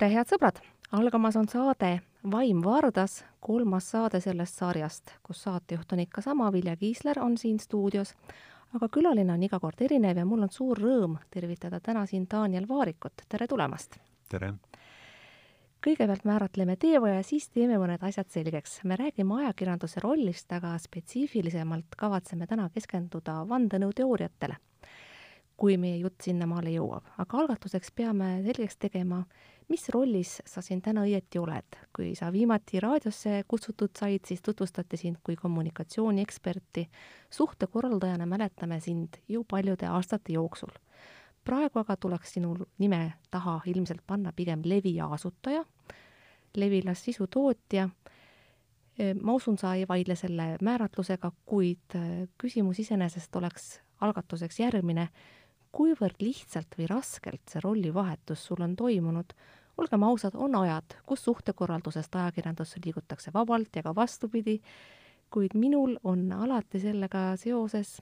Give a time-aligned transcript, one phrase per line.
[0.00, 0.56] tere, head sõbrad!
[0.96, 1.90] algamas on saade
[2.32, 7.58] Vaim Vardas, kolmas saade sellest sarjast, kus saatejuht on ikka sama, Vilja Kiisler on siin
[7.60, 8.14] stuudios,
[8.72, 12.64] aga külaline on iga kord erinev ja mul on suur rõõm tervitada täna siin Daniel
[12.68, 13.98] Vaarikut, tere tulemast!
[14.32, 14.54] tere!
[15.84, 18.80] kõigepealt määratleme teema ja siis teeme mõned asjad selgeks.
[18.84, 24.56] me räägime ajakirjanduse rollist, aga spetsiifilisemalt kavatseme täna keskenduda vandenõuteooriatele
[25.60, 27.04] kui meie jutt sinnamaale jõuab.
[27.18, 29.24] aga algatuseks peame selgeks tegema,
[29.70, 31.78] mis rollis sa siin täna õieti oled?
[31.96, 36.88] kui sa viimati raadiosse kutsutud said, siis tutvustati sind kui kommunikatsioonieksperti.
[37.30, 40.72] suhtekorraldajana mäletame sind ju paljude aastate jooksul.
[41.44, 45.64] praegu aga tuleks sinu nime taha ilmselt panna pigem Levia asutaja,
[46.56, 47.88] Levilas sisutootja
[49.22, 51.94] ma usun, sa ei vaidle selle määratlusega, kuid
[52.38, 55.08] küsimus iseenesest oleks algatuseks järgmine
[55.72, 59.32] kuivõrd lihtsalt või raskelt see rollivahetus sul on toimunud,
[59.78, 64.60] olgem ausad, on ajad, kus suhtekorraldusest ajakirjandusse liigutakse vabalt ja ka vastupidi,
[65.30, 68.00] kuid minul on alati sellega seoses,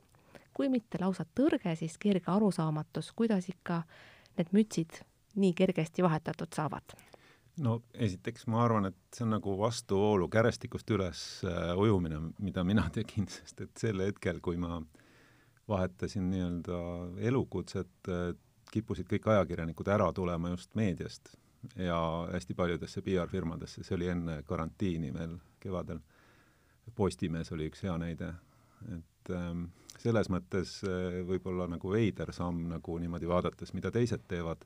[0.54, 3.82] kui mitte lausa tõrge, siis kerge arusaamatus, kuidas ikka
[4.38, 5.02] need mütsid
[5.38, 6.96] nii kergesti vahetatud saavad.
[7.58, 12.86] No esiteks ma arvan, et see on nagu vastuvoolu kärestikust üles äh, ujumine, mida mina
[12.94, 15.06] tegin, sest et sel hetkel, kui ma äh,
[15.68, 16.78] vahetasin nii-öelda
[17.28, 18.10] elukutset,
[18.72, 21.34] kippusid kõik ajakirjanikud ära tulema just meediast
[21.76, 21.98] ja
[22.32, 26.00] hästi paljudesse PR-firmadesse, see oli enne karantiini veel kevadel.
[26.96, 28.32] Postimees oli üks hea näide,
[28.94, 29.66] et ähm,
[30.00, 34.64] selles mõttes äh, võib-olla nagu veider samm nagu niimoodi vaadates, mida teised teevad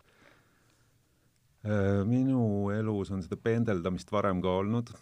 [1.67, 2.05] äh,.
[2.07, 4.93] minu elus on seda pendeldamist varem ka olnud,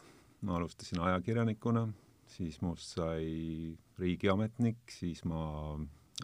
[0.46, 1.88] ma alustasin ajakirjanikuna
[2.30, 5.42] siis must sai riigiametnik, siis ma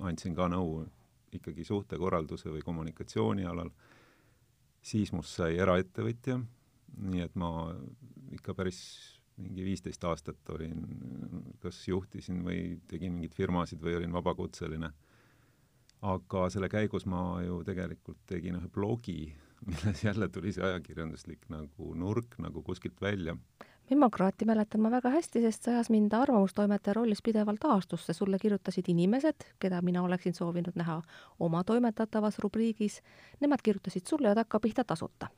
[0.07, 0.85] andsin ka nõu
[1.37, 3.71] ikkagi suhtekorralduse või kommunikatsiooni alal,
[4.87, 6.39] siis must sai eraettevõtja,
[7.11, 7.51] nii et ma
[8.37, 8.81] ikka päris
[9.37, 10.79] mingi viisteist aastat olin,
[11.61, 14.93] kas juhtisin või tegin mingeid firmasid või olin vabakutseline.
[16.07, 19.35] aga selle käigus ma ju tegelikult tegin ühe blogi,
[19.69, 23.37] milles jälle tuli see ajakirjanduslik nagu nurk nagu kuskilt välja
[23.91, 28.13] Memokraati mäletan ma väga hästi, sest see ajas mind arvamustoimetaja rollis pidevalt aastusse.
[28.13, 31.03] sulle kirjutasid inimesed, keda mina oleksin soovinud näha
[31.41, 33.03] oma toimetatavas rubriigis.
[33.41, 35.29] Nemad kirjutasid sulle ja takkapihta tasuta.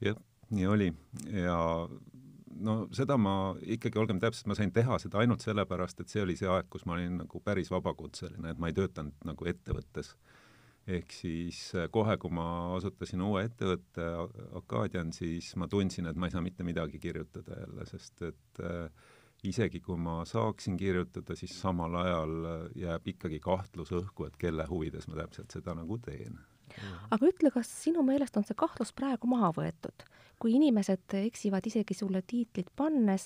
[0.00, 0.16] jah,
[0.50, 0.92] nii oli
[1.32, 1.88] ja
[2.60, 6.36] no seda ma ikkagi, olgem täpsed, ma sain teha seda ainult sellepärast, et see oli
[6.36, 10.14] see aeg, kus ma olin nagu päris vabakutseline, et ma ei töötanud nagu ettevõttes
[10.86, 14.06] ehk siis äh, kohe, kui ma asutasin uue ettevõtte
[14.58, 19.08] Akadian, siis ma tundsin, et ma ei saa mitte midagi kirjutada jälle, sest et äh,
[19.46, 24.66] isegi kui ma saaksin kirjutada, siis samal ajal äh, jääb ikkagi kahtlus õhku, et kelle
[24.70, 26.38] huvides ma täpselt seda nagu teen.
[27.10, 30.06] aga ütle, kas sinu meelest on see kahtlus praegu maha võetud?
[30.36, 33.22] kui inimesed eksivad isegi sulle tiitlit pannes,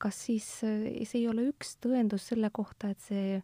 [0.00, 3.42] kas siis see ei ole üks tõendus selle kohta, et see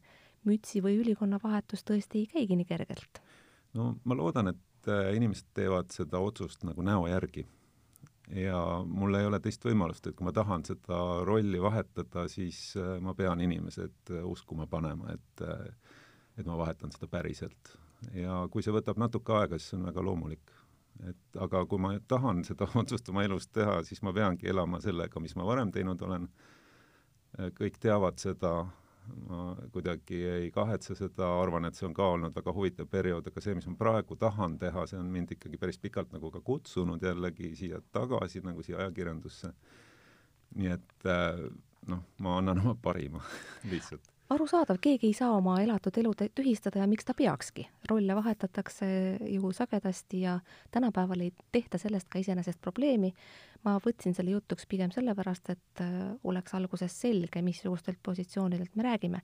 [0.49, 3.21] mütsi või ülikonna vahetus tõesti ei käigi nii kergelt?
[3.75, 7.47] no ma loodan, et äh, inimesed teevad seda otsust nagu näo järgi
[8.33, 12.97] ja mul ei ole teist võimalust, et kui ma tahan seda rolli vahetada, siis äh,
[13.05, 15.47] ma pean inimesed äh, uskuma panema, et
[16.35, 17.77] et ma vahetan seda päriselt.
[18.13, 20.51] ja kui see võtab natuke aega, siis see on väga loomulik.
[21.09, 25.21] et aga kui ma tahan seda otsust oma elus teha, siis ma peangi elama sellega,
[25.21, 26.29] mis ma varem teinud olen,
[27.59, 28.67] kõik teavad seda,
[29.29, 33.43] ma kuidagi ei kahetse seda, arvan, et see on ka olnud väga huvitav periood, aga
[33.45, 37.03] see, mis ma praegu tahan teha, see on mind ikkagi päris pikalt nagu ka kutsunud
[37.05, 39.53] jällegi siia tagasi nagu siia ajakirjandusse.
[40.55, 41.47] nii et äh,
[41.91, 43.23] noh, ma annan oma parima
[43.73, 47.69] lihtsalt arusaadav, keegi ei saa oma elatud elu tühistada ja miks ta peakski.
[47.91, 48.87] rolle vahetatakse
[49.29, 50.41] ju sagedasti ja
[50.71, 53.15] tänapäeval ei tehta sellest ka iseenesest probleemi.
[53.65, 59.21] ma võtsin selle jutuks pigem sellepärast, et äh, oleks alguses selge, missugustelt positsioonidelt me räägime.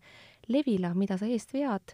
[0.49, 1.93] Levila, mida sa eest vead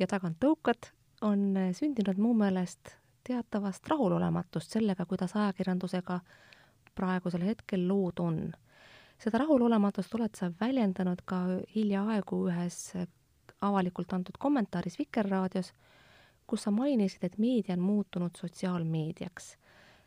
[0.00, 6.20] ja tagant tõukad, on sündinud mu meelest teatavast rahulolematust sellega, kuidas ajakirjandusega
[6.94, 8.52] praegusel hetkel lood on
[9.18, 11.42] seda rahulolematust oled sa väljendanud ka
[11.74, 12.80] hiljaaegu ühes
[13.60, 15.72] avalikult antud kommentaaris Vikerraadios,
[16.46, 19.56] kus sa mainisid, et meedia on muutunud sotsiaalmeediaks.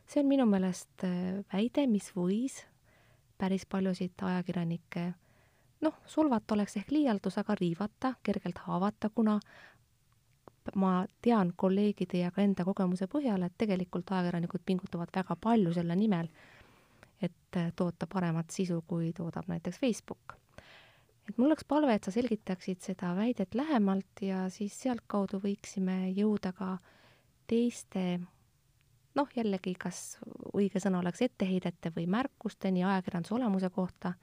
[0.07, 2.65] see on minu meelest äh, väide, mis võis
[3.37, 5.13] päris paljusid ajakirjanikke
[5.81, 9.39] noh, solvata oleks ehk liialdus, aga riivata, kergelt haavata, kuna
[10.75, 15.97] ma tean kolleegide ja ka enda kogemuse põhjal, et tegelikult ajakirjanikud pingutavad väga palju selle
[15.97, 16.29] nimel,
[17.21, 20.35] et äh, toota paremat sisu, kui toodab näiteks Facebook.
[21.29, 26.51] et mul oleks palve, et sa selgitaksid seda väidet lähemalt ja siis sealtkaudu võiksime jõuda
[26.57, 26.77] ka
[27.47, 28.19] teiste
[29.15, 30.19] noh, jällegi, kas
[30.53, 34.13] õige sõna oleks etteheidete või märkusteni ajakirjanduse olemuse kohta,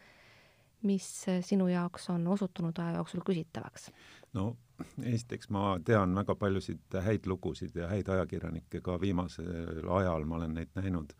[0.82, 1.08] mis
[1.42, 3.90] sinu jaoks on osutunud aja jooksul küsitavaks?
[4.34, 4.56] no
[5.02, 10.54] esiteks ma tean väga paljusid häid lugusid ja häid ajakirjanikke ka viimasel ajal ma olen
[10.54, 11.14] neid näinud.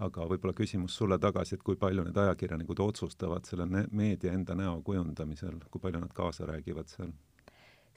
[0.00, 4.78] Aga võib-olla küsimus sulle tagasi, et kui palju need ajakirjanikud otsustavad selle meedia enda näo
[4.84, 7.12] kujundamisel, kui palju nad kaasa räägivad seal?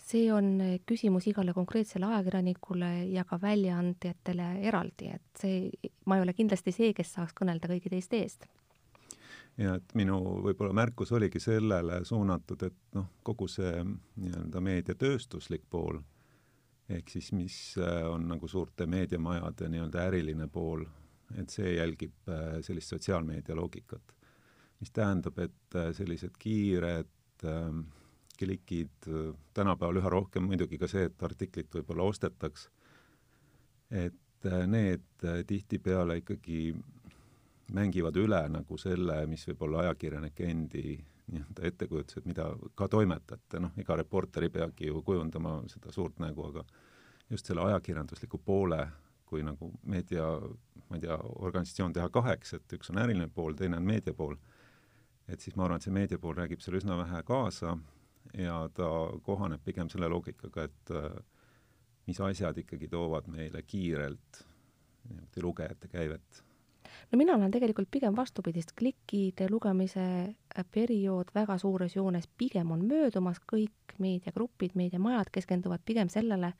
[0.03, 0.57] see on
[0.89, 5.69] küsimus igale konkreetsele ajakirjanikule ja ka väljaandjatele eraldi, et see,
[6.05, 8.47] ma ei ole kindlasti see, kes saaks kõnelda kõigi teiste eest.
[9.57, 16.01] ja et minu võib-olla märkus oligi sellele suunatud, et noh, kogu see nii-öelda meediatööstuslik pool,
[16.89, 20.83] ehk siis mis äh, on nagu suurte meediamajade nii-öelda äriline pool,
[21.39, 24.15] et see jälgib äh, sellist sotsiaalmeedia loogikat.
[24.79, 27.83] mis tähendab, et äh, sellised kiired äh,
[28.39, 29.05] klikid,
[29.53, 32.67] tänapäeval üha rohkem muidugi ka see, et artiklit võib-olla ostetaks,
[33.93, 36.73] et äh, need äh, tihtipeale ikkagi
[37.73, 40.97] mängivad üle nagu selle, mis võib olla ajakirjanike endi
[41.33, 46.49] nii-öelda ettekujutused, mida ka toimetate, noh, iga reporter ei peagi ju kujundama seda suurt nägu,
[46.49, 46.65] aga
[47.29, 48.81] just selle ajakirjandusliku poole,
[49.33, 50.27] kui nagu meedia,
[50.89, 54.37] ma ei tea, organisatsioon teha kaheks, et üks on äriline pool, teine on meedia pool,
[55.27, 57.77] et siis ma arvan, et see meedia pool räägib seal üsna vähe kaasa
[58.37, 58.89] ja ta
[59.25, 61.11] kohaneb pigem selle loogikaga, et äh,
[62.07, 64.43] mis asjad ikkagi toovad meile kiirelt
[65.09, 66.43] niimoodi lugejate käivet.
[67.11, 72.85] no mina olen tegelikult pigem vastupidist, klikkide lugemise äh, periood väga suures joones pigem on
[72.87, 76.53] möödumas, kõik meediagrupid, meediamajad keskenduvad pigem sellele,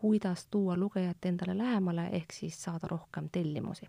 [0.00, 3.88] kuidas tuua lugejat endale lähemale, ehk siis saada rohkem tellimusi.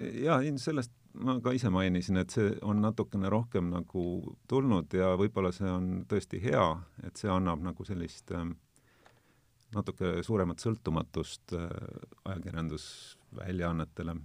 [0.00, 4.04] jaa, sellest ma ka ise mainisin, et see on natukene rohkem nagu
[4.48, 6.66] tulnud ja võib-olla see on tõesti hea,
[7.06, 8.46] et see annab nagu sellist äh,
[9.76, 11.66] natuke suuremat sõltumatust äh,
[12.24, 14.16] ajakirjandusväljaannetele.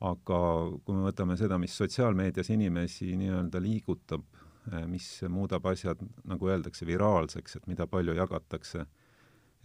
[0.00, 0.36] aga
[0.84, 4.24] kui me võtame seda, mis sotsiaalmeedias inimesi nii-öelda liigutab
[4.72, 8.86] äh,, mis muudab asjad, nagu öeldakse, viraalseks, et mida palju jagatakse,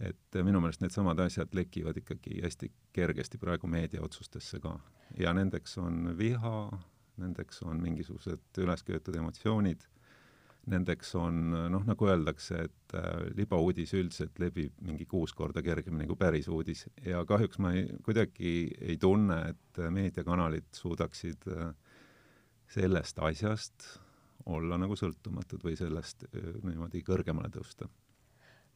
[0.00, 4.76] et minu meelest needsamad asjad lekivad ikkagi hästi kergesti praegu meediaotsustesse ka.
[5.18, 6.68] Ja nendeks on viha,
[7.22, 9.86] nendeks on mingisugused ülesköetud emotsioonid,
[10.66, 11.40] nendeks on
[11.72, 16.86] noh, nagu öeldakse, et äh, libauudis üldiselt levib mingi kuus korda kergemini kui päris uudis.
[17.06, 21.70] Ja kahjuks ma ei, kuidagi ei tunne, et meediakanalid suudaksid äh,
[22.74, 23.92] sellest asjast
[24.50, 27.88] olla nagu sõltumatud või sellest äh, niimoodi kõrgemale tõusta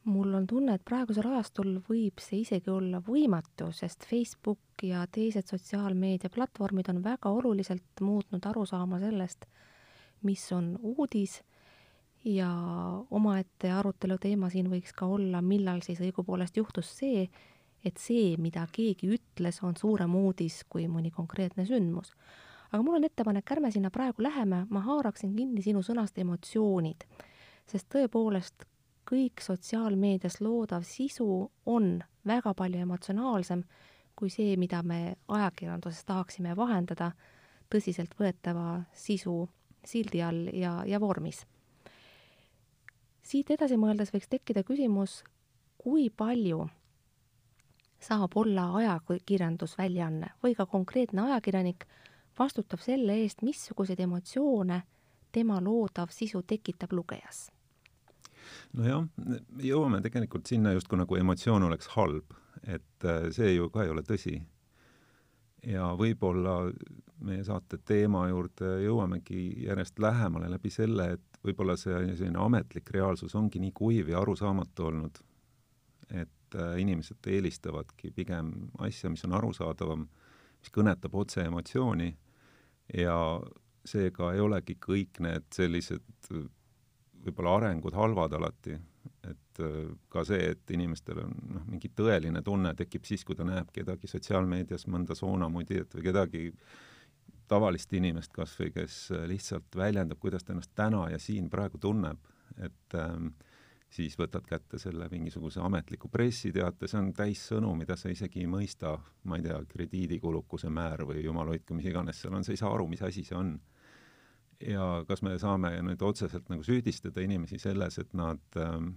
[0.03, 5.51] mul on tunne, et praegusel ajastul võib see isegi olla võimatu, sest Facebook ja teised
[5.51, 9.45] sotsiaalmeediaplatvormid on väga oluliselt muutnud arusaama sellest,
[10.25, 11.41] mis on uudis
[12.25, 12.49] ja
[13.11, 17.27] omaette arutelu teema siin võiks ka olla, millal siis õigupoolest juhtus see,
[17.85, 22.13] et see, mida keegi ütles, on suurem uudis kui mõni konkreetne sündmus.
[22.71, 27.03] aga mul on ettepanek, ärme sinna praegu läheme, ma haaraksin kinni sinu sõnast emotsioonid,
[27.67, 28.65] sest tõepoolest
[29.07, 33.63] kõik sotsiaalmeedias loodav sisu on väga palju emotsionaalsem
[34.15, 37.11] kui see, mida me ajakirjanduses tahaksime vahendada
[37.73, 39.35] tõsiseltvõetava sisu
[39.87, 41.45] sildi all ja, ja vormis.
[43.21, 45.23] siit edasi mõeldes võiks tekkida küsimus,
[45.77, 46.67] kui palju
[48.01, 51.87] saab olla ajakirjandusväljaanne või ka konkreetne ajakirjanik
[52.39, 54.83] vastutab selle eest, missuguseid emotsioone
[55.31, 57.49] tema loodav sisu tekitab lugejas
[58.77, 59.05] nojah,
[59.63, 64.03] jõuame tegelikult sinna justkui nagu emotsioon oleks halb, et äh, see ju ka ei ole
[64.07, 64.41] tõsi.
[65.61, 66.71] ja võib-olla
[67.21, 73.35] meie saate teema juurde jõuamegi järjest lähemale läbi selle, et võib-olla see selline ametlik reaalsus
[73.37, 75.21] ongi nii kuiv ja arusaamatu olnud,
[76.09, 80.07] et äh, inimesed eelistavadki pigem asja, mis on arusaadavam,
[80.61, 82.09] mis kõnetab otse emotsiooni
[82.97, 83.17] ja
[83.85, 86.03] seega ei olegi kõik need sellised
[87.25, 88.77] võib-olla arengud halvad alati,
[89.29, 93.47] et äh, ka see, et inimestel on noh, mingi tõeline tunne tekib siis, kui ta
[93.47, 96.45] näeb kedagi sotsiaalmeedias, mõnda soonamudijat või kedagi
[97.51, 98.97] tavalist inimest kas või, kes
[99.27, 102.21] lihtsalt väljendab, kuidas ta ennast täna ja siin praegu tunneb,
[102.63, 103.33] et ähm,
[103.91, 108.49] siis võtad kätte selle mingisuguse ametliku pressiteate, see on täis sõnu, mida sa isegi ei
[108.49, 108.95] mõista,
[109.27, 112.71] ma ei tea, krediidikulukuse määr või jumal hoidku, mis iganes seal on, sa ei saa
[112.73, 113.57] aru, mis asi see on
[114.67, 118.93] ja kas me saame nüüd otseselt nagu süüdistada inimesi selles, et nad ähm,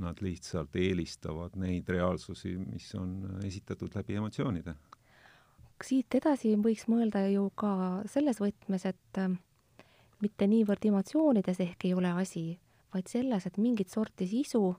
[0.00, 4.74] nad lihtsalt eelistavad neid reaalsusi, mis on esitatud läbi emotsioonide.
[5.84, 9.30] siit edasi võiks mõelda ju ka selles võtmes, et äh,
[10.20, 12.58] mitte niivõrd emotsioonides ehk ei ole asi,
[12.94, 14.74] vaid selles, et mingit sorti sisu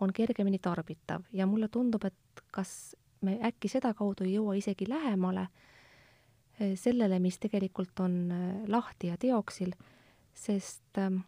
[0.00, 5.46] on kergemini tarbitav ja mulle tundub, et kas me äkki sedakaudu ei jõua isegi lähemale
[5.46, 5.73] eh,
[6.74, 9.74] sellele, mis tegelikult on eh, lahti ja teoksil,
[10.34, 11.22] sest ähm,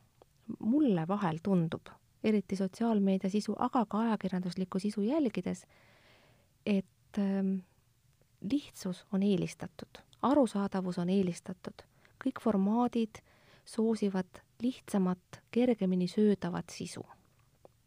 [0.59, 1.91] mulle vahel tundub,
[2.25, 5.65] eriti sotsiaalmeedia sisu, aga ka ajakirjanduslikku sisu jälgides,
[6.67, 7.59] et ähm,
[8.41, 11.87] lihtsus on eelistatud, arusaadavus on eelistatud,
[12.23, 13.23] kõik formaadid
[13.67, 17.03] soosivad lihtsamat, kergemini söödavat sisu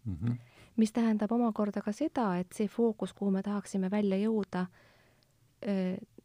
[0.05, 0.15] mm.
[0.15, 0.36] -hmm.
[0.75, 4.65] mis tähendab omakorda ka seda, et see fookus, kuhu me tahaksime välja jõuda,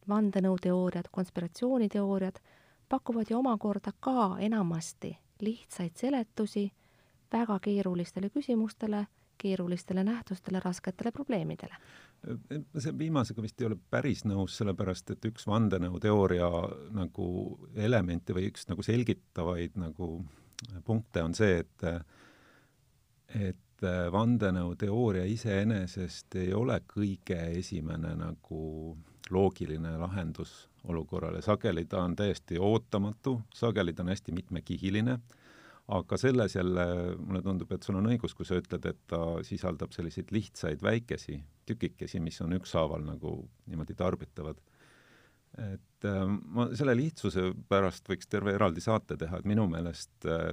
[0.08, 2.40] vandenõuteooriad, konspiratsiooniteooriad,
[2.88, 6.70] pakuvad ju omakorda ka enamasti lihtsaid seletusi
[7.32, 9.06] väga keerulistele küsimustele,
[9.38, 11.76] keerulistele nähtustele, rasketele probleemidele.
[12.78, 16.48] see viimasega vist ei ole päris nõus, sellepärast et üks vandenõuteooria
[16.96, 17.26] nagu
[17.74, 20.24] elemente või üks nagu selgitavaid nagu
[20.84, 21.84] punkte on see, et
[23.34, 28.62] et vandenõuteooria iseenesest ei ole kõige esimene nagu
[29.30, 35.18] loogiline lahendus olukorrale, sageli ta on täiesti ootamatu, sageli ta on hästi mitmekihiline,
[35.88, 39.92] aga selles jälle mulle tundub, et sul on õigus, kui sa ütled, et ta sisaldab
[39.92, 44.60] selliseid lihtsaid väikesi tükikesi, mis on ükshaaval nagu niimoodi tarbitavad.
[45.54, 50.48] et äh, ma selle lihtsuse pärast võiks terve eraldi saate teha, et minu meelest äh,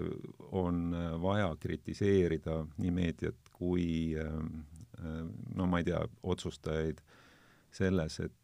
[0.51, 4.35] on vaja kritiseerida nii meediat kui äh,
[5.55, 7.01] no ma ei tea, otsustajaid
[7.73, 8.40] selles, et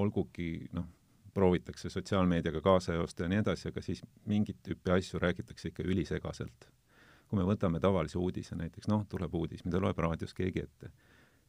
[0.00, 0.86] olgugi noh,
[1.34, 6.70] proovitakse sotsiaalmeediaga kaasa joosta ja nii edasi, aga siis mingit tüüpi asju räägitakse ikka ülisegaselt.
[7.30, 10.88] kui me võtame tavalise uudise näiteks, noh, tuleb uudis, mida loeb raadios keegi ette,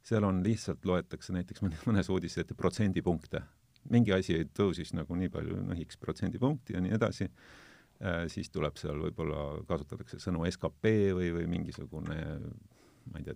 [0.05, 3.41] seal on lihtsalt, loetakse näiteks mõnes uudises ette protsendipunkte.
[3.89, 8.77] mingi asi tõusis nagu nii palju, noh, X protsendipunkti ja nii edasi äh,, siis tuleb
[8.77, 12.19] seal võib-olla, kasutatakse sõnu skp või, või mingisugune
[13.11, 13.35] ma ei tea,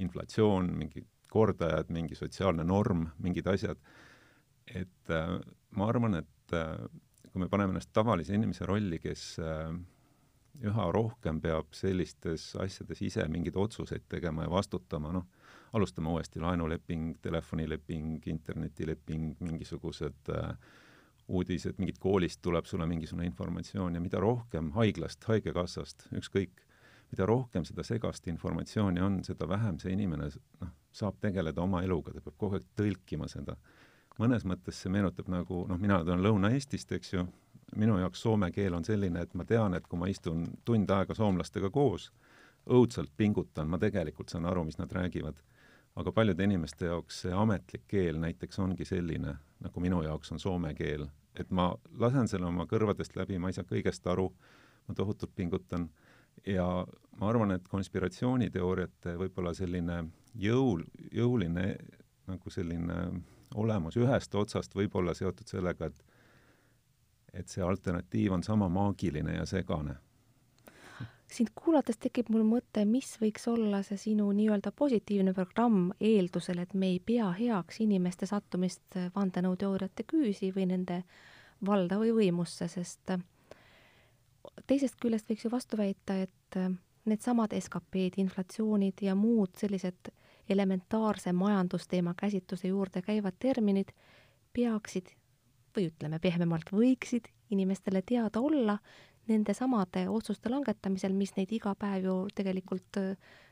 [0.00, 3.80] inflatsioon, mingi kordajad, mingi sotsiaalne norm, mingid asjad.
[4.68, 5.38] Et äh,
[5.76, 6.76] ma arvan, et äh,
[7.32, 9.72] kui me paneme ennast tavalise inimese rolli, kes äh,
[10.68, 15.26] üha rohkem peab sellistes asjades ise mingeid otsuseid tegema ja vastutama, noh,
[15.72, 20.52] alustame uuesti, laenuleping, telefonileping, internetileping, mingisugused äh,
[21.32, 26.60] uudised, mingit koolist tuleb sulle mingisugune informatsioon ja mida rohkem haiglast, Haigekassast, ükskõik,
[27.12, 30.28] mida rohkem seda segast informatsiooni on, seda vähem see inimene
[30.60, 33.56] noh, saab tegeleda oma eluga, ta peab kogu aeg tõlkima seda
[34.20, 37.24] mõnes mõttes see meenutab nagu noh, mina tulen Lõuna-Eestist, eks ju,
[37.80, 41.16] minu jaoks soome keel on selline, et ma tean, et kui ma istun tund aega
[41.16, 42.10] soomlastega koos,
[42.70, 45.40] õudselt pingutan, ma tegelikult saan aru, mis nad räägivad.
[45.96, 50.74] aga paljude inimeste jaoks see ametlik keel näiteks ongi selline, nagu minu jaoks on soome
[50.74, 51.06] keel,
[51.36, 54.30] et ma lasen selle oma kõrvadest läbi, ma ei saa kõigest aru,
[54.88, 55.90] ma tohutult pingutan
[56.46, 56.86] ja
[57.20, 61.66] ma arvan, et konspiratsiooniteooriate võib-olla selline jõul, jõuline
[62.30, 62.98] nagu selline
[63.54, 66.04] olemus ühest otsast võib olla seotud sellega, et
[67.32, 69.94] et see alternatiiv on sama maagiline ja segane.
[71.32, 76.74] sind kuulates tekib mul mõte, mis võiks olla see sinu nii-öelda positiivne programm eeldusel, et
[76.74, 81.02] me ei pea heaks inimeste sattumist vandenõuteooriate küüsi või nende
[81.64, 83.14] valda või võimusse, sest
[84.66, 86.58] teisest küljest võiks ju vastu väita, et
[87.04, 90.12] needsamad SKP-d, inflatsioonid ja muud sellised
[90.48, 93.92] elementaarse majandusteema käsitluse juurde käivad terminid
[94.52, 95.14] peaksid
[95.76, 98.76] või ütleme pehmemalt, võiksid inimestele teada olla
[99.30, 102.98] nende samade otsuste langetamisel, mis neid iga päev ju tegelikult,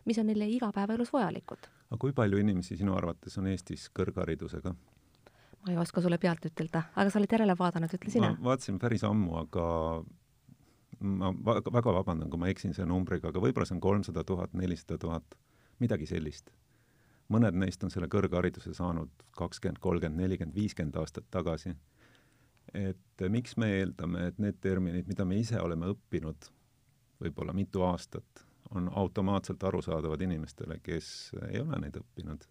[0.09, 1.69] mis on neile igapäevaelus vajalikud.
[1.91, 4.75] aga kui palju inimesi sinu arvates on Eestis kõrgharidusega?
[5.61, 8.33] ma ei oska sulle pealt ütelda, aga sa oled järele vaadanud, ütle sina.
[8.35, 9.65] ma vaatasin päris ammu, aga
[11.01, 14.99] ma väga vabandan, kui ma eksin selle numbriga, aga võib-olla see on kolmsada tuhat, nelisada
[15.01, 15.39] tuhat,
[15.81, 16.53] midagi sellist
[17.31, 21.75] mõned neist on selle kõrghariduse saanud kakskümmend, kolmkümmend, nelikümmend, viiskümmend aastat tagasi.
[22.75, 26.51] et miks me eeldame, et need terminid, mida me ise oleme õppinud
[27.21, 32.47] võib-olla mitu aastat, on automaatselt arusaadavad inimestele, kes ei ole neid õppinud.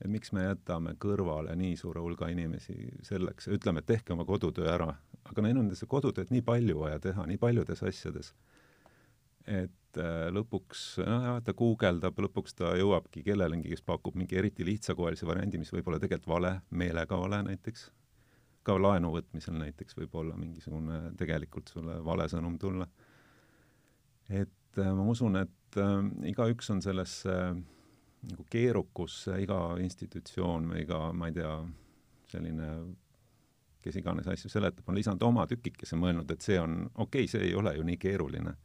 [0.00, 4.68] et miks me jätame kõrvale nii suure hulga inimesi selleks, ütleme, et tehke oma kodutöö
[4.74, 4.94] ära,
[5.30, 8.32] aga neil on seda kodutööd nii palju vaja teha, nii paljudes asjades,
[9.46, 15.28] et äh, lõpuks, nojah, ta guugeldab, lõpuks ta jõuabki kellelegi, kes pakub mingi eriti lihtsakoelise
[15.28, 17.88] variandi, mis võib olla tegelikult vale, meelega vale näiteks,
[18.62, 22.86] ka laenu võtmisel näiteks võib olla mingisugune tegelikult sulle vale sõnum tulla.
[24.28, 25.98] et äh, ma usun, et äh,
[26.30, 27.62] igaüks on sellesse äh,
[28.30, 31.54] nagu keerukusse, iga institutsioon või iga, ma ei tea,
[32.30, 32.68] selline
[33.82, 37.48] kes iganes asju seletab, on lisanud oma tükikese, mõelnud, et see on, okei okay,, see
[37.50, 38.56] ei ole ju nii keeruline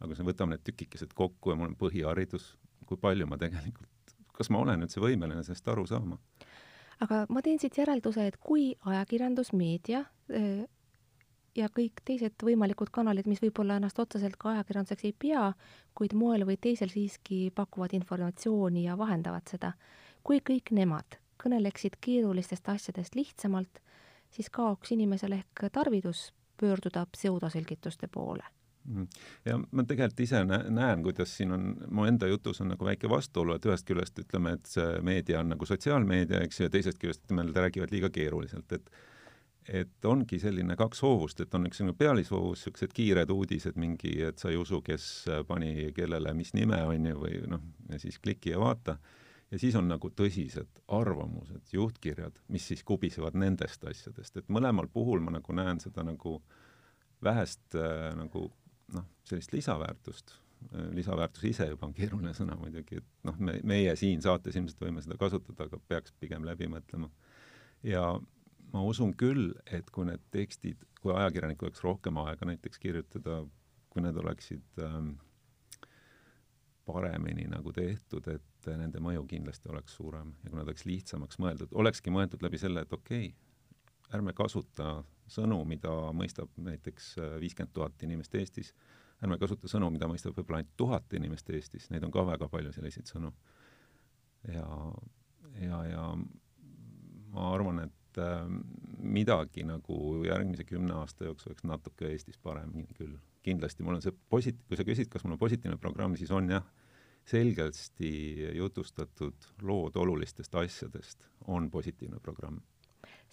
[0.00, 2.54] aga kui me võtame need tükikesed kokku ja mul on põhiharidus,
[2.88, 3.90] kui palju ma tegelikult
[4.34, 6.18] kas ma olen üldse võimeline sellest aru saama.
[7.04, 10.04] aga ma teen siit järelduse, et kui ajakirjandus, meedia
[11.54, 15.52] ja kõik teised võimalikud kanalid, mis võib-olla ennast otseselt ka ajakirjanduseks ei pea,
[15.94, 19.74] kuid moel või teisel siiski pakuvad informatsiooni ja vahendavad seda.
[20.24, 23.80] kui kõik nemad kõneleksid keerulistest asjadest lihtsamalt,
[24.34, 28.44] siis kaoks inimesel ehk tarvidus pöörduda pseudoselgituste poole
[28.84, 29.06] mhm.
[29.44, 33.56] ja ma tegelikult ise näen, kuidas siin on, mu enda jutus on nagu väike vastuolu,
[33.56, 37.26] et ühest küljest ütleme, et see meedia on nagu sotsiaalmeedia, eks ju, ja teisest küljest
[37.26, 38.94] ütleme, nad räägivad liiga keeruliselt, et
[39.64, 44.38] et ongi selline kaks hoovust, et on üks selline pealishoovus, niisugused kiired uudised, mingi, et
[44.40, 45.06] sa ei usu, kes
[45.48, 48.98] pani kellele mis nime, on ju, või noh, ja siis kliki ja vaata,
[49.54, 55.22] ja siis on nagu tõsised arvamused, juhtkirjad, mis siis kubisevad nendest asjadest, et mõlemal puhul
[55.22, 56.40] ma nagu näen seda nagu
[57.22, 58.48] vähest äh, nagu
[58.94, 60.34] noh, sellist lisaväärtust,
[60.96, 65.04] lisaväärtus ise juba on keeruline sõna muidugi, et noh, me, meie siin saates ilmselt võime
[65.04, 67.10] seda kasutada, aga peaks pigem läbi mõtlema.
[67.84, 68.06] ja
[68.74, 73.44] ma usun küll, et kui need tekstid, kui ajakirjanikul oleks rohkem aega näiteks kirjutada,
[73.92, 75.14] kui need oleksid ähm,
[76.84, 81.72] paremini nagu tehtud, et nende mõju kindlasti oleks suurem ja kui nad oleks lihtsamaks mõeldud,
[81.72, 84.98] olekski mõeldud läbi selle, et okei okay,, ärme kasuta
[85.30, 88.74] sõnu, mida mõistab näiteks viiskümmend tuhat inimest Eestis,
[89.24, 92.72] ärme kasuta sõnu, mida mõistab võib-olla ainult tuhat inimest Eestis, neid on ka väga palju
[92.76, 93.32] selliseid sõnu.
[94.52, 94.68] ja,
[95.60, 96.08] ja, ja
[97.34, 98.44] ma arvan, et äh,
[98.98, 103.16] midagi nagu järgmise kümne aasta jooksul oleks natuke Eestis parem küll.
[103.44, 106.50] Kindlasti mul on see posit-, kui sa küsid, kas mul on positiivne programm, siis on
[106.50, 106.64] jah,
[107.28, 108.10] selgesti
[108.56, 112.60] jutustatud lood olulistest asjadest on positiivne programm.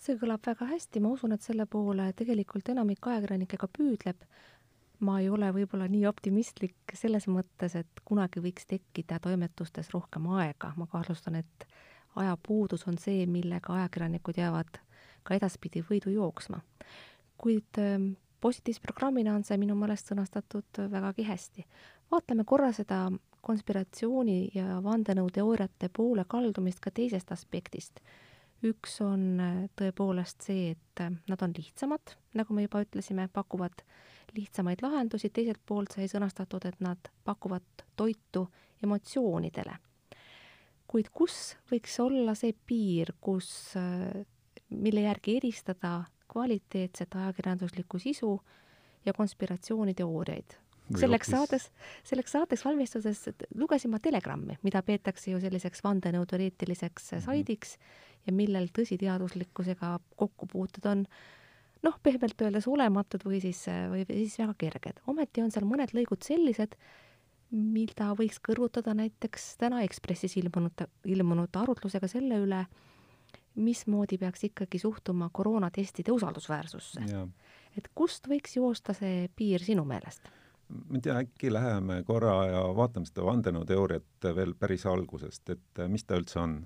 [0.02, 4.24] see kõlab väga hästi, ma usun, et selle poole tegelikult enamik ajakirjanikke ka püüdleb.
[5.00, 10.74] ma ei ole võib-olla nii optimistlik selles mõttes, et kunagi võiks tekkida toimetustes rohkem aega,
[10.78, 11.68] ma kahtlustan, et
[12.16, 14.80] ajapuudus on see, millega ajakirjanikud jäävad
[15.24, 16.62] ka edaspidi võidu jooksma.
[17.38, 17.78] kuid
[18.42, 21.66] ähm, positiivse programmina on see minu meelest sõnastatud vägagi hästi.
[22.12, 28.00] vaatleme korra seda konspiratsiooni ja vandenõuteooriate poole kaldumist ka teisest aspektist.
[28.64, 33.82] üks on äh, tõepoolest see, et äh, nad on lihtsamad, nagu me juba ütlesime, pakuvad
[34.36, 38.48] lihtsamaid lahendusi, teiselt poolt sai sõnastatud, et nad pakuvad toitu
[38.84, 39.78] emotsioonidele
[40.92, 44.26] kuid kus võiks olla see piir, kus, äh,
[44.70, 48.40] mille järgi eristada kvaliteetset ajakirjanduslikku sisu
[49.06, 50.58] ja konspiratsiooniteooriaid?
[51.00, 51.68] selleks saades,
[52.04, 53.22] selleks saateks valmistudes
[53.56, 57.26] lugesin ma Telegrammi, mida peetakse ju selliseks vandenõuteoreetiliseks -hmm.
[57.26, 57.78] saidiks
[58.28, 61.06] ja millel tõsiteaduslikkusega kokkupuuted on
[61.84, 65.02] noh, pehmelt öeldes olematud või siis, või siis väga kerged.
[65.08, 66.76] ometi on seal mõned lõigud sellised,
[67.52, 72.66] mida võiks kõrvutada näiteks täna Ekspressis ilmunud, ilmunud arutlusega selle üle,
[73.56, 77.02] mismoodi peaks ikkagi suhtuma koroonatestide usaldusväärsusse.
[77.78, 80.30] et kust võiks joosta see piir sinu meelest?
[80.72, 86.04] ma ei tea, äkki läheme korra ja vaatame seda vandenõuteooriat veel päris algusest, et mis
[86.08, 86.62] ta üldse on?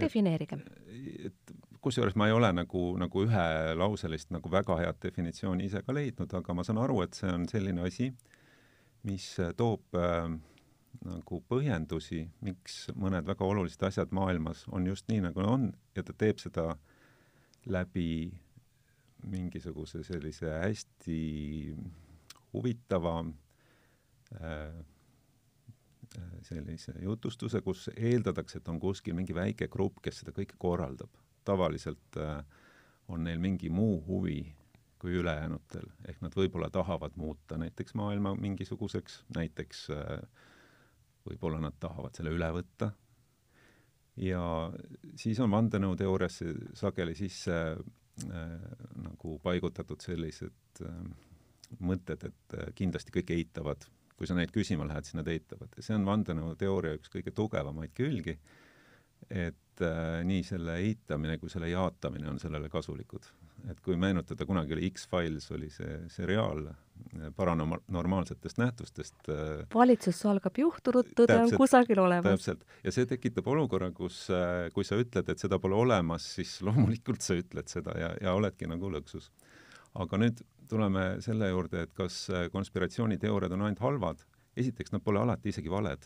[0.00, 0.58] defineerige.
[1.24, 6.32] et kusjuures ma ei ole nagu, nagu ühelauselist nagu väga head definitsiooni ise ka leidnud,
[6.40, 8.10] aga ma saan aru, et see on selline asi,
[9.04, 10.32] mis äh, toob äh,
[11.02, 16.14] nagu põhjendusi, miks mõned väga olulised asjad maailmas on just nii, nagu on ja ta
[16.16, 16.74] teeb seda
[17.66, 18.32] läbi
[19.24, 21.20] mingisuguse sellise hästi
[22.52, 24.74] huvitava äh,
[26.18, 31.10] äh, sellise jutustuse, kus eeldatakse, et on kuskil mingi väike grupp, kes seda kõike korraldab.
[31.44, 32.44] tavaliselt äh,
[33.08, 34.54] on neil mingi muu huvi
[34.98, 40.22] kui ülejäänutel, ehk nad võib-olla tahavad muuta näiteks maailma mingisuguseks, näiteks äh,
[41.28, 42.90] võib-olla nad tahavad selle üle võtta,
[44.20, 44.42] ja
[45.18, 48.52] siis on vandenõuteooriasse sageli sisse äh,
[49.02, 51.00] nagu paigutatud sellised äh,
[51.80, 55.72] mõtted, et äh, kindlasti kõik eitavad, kui sa neid küsima lähed, siis nad eitavad.
[55.76, 58.36] Ja see on vandenõuteooria üks kõige tugevamaid külgi,
[59.30, 63.30] et äh, nii selle eitamine kui selle jaatamine on sellele kasulikud
[63.70, 69.30] et kui meenutada, kunagi oli X-Files, oli see seriaal äh, paranormaalsetest nähtustest.
[69.32, 72.28] Äh, valitsus salgab juhtunut, tõde on kusagil olemas.
[72.36, 74.26] täpselt, ja see tekitab olukorra, kus,
[74.76, 78.68] kui sa ütled, et seda pole olemas, siis loomulikult sa ütled seda ja, ja oledki
[78.70, 79.30] nagu lõksus.
[79.94, 84.28] aga nüüd tuleme selle juurde, et kas konspiratsiooniteooriad on ainult halvad.
[84.56, 86.04] esiteks, nad pole alati isegi valed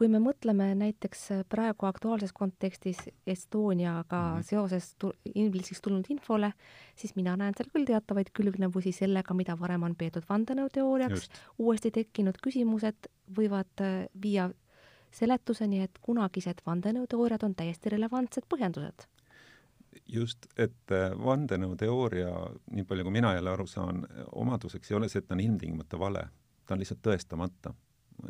[0.00, 4.46] kui me mõtleme näiteks praegu aktuaalses kontekstis Estoniaga mm -hmm.
[4.48, 6.52] seoses tu-, ingliseks tulnud infole,
[6.96, 12.40] siis mina näen seal küll teatavaid külgnevusi sellega, mida varem on peetud vandenõuteooriaks, uuesti tekkinud
[12.46, 14.50] küsimused võivad äh, viia
[15.10, 19.04] seletuseni, et kunagised vandenõuteooriad on täiesti relevantsed põhjendused.
[20.06, 22.30] just, et äh, vandenõuteooria,
[22.70, 25.98] nii palju kui mina jälle aru saan, omaduseks ei ole see, et ta on ilmtingimata
[25.98, 26.28] vale,
[26.66, 27.74] ta on lihtsalt tõestamata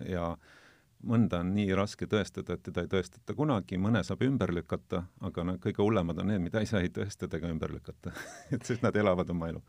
[0.09, 0.60] ja äh,
[1.07, 5.45] mõnda on nii raske tõestada, et teda ei tõestata kunagi, mõne saab ümber lükata, aga
[5.47, 8.13] no kõige hullemad on need, mida ei saa ei tõestada ega ümber lükata
[8.55, 9.63] et sest nad elavad oma elu.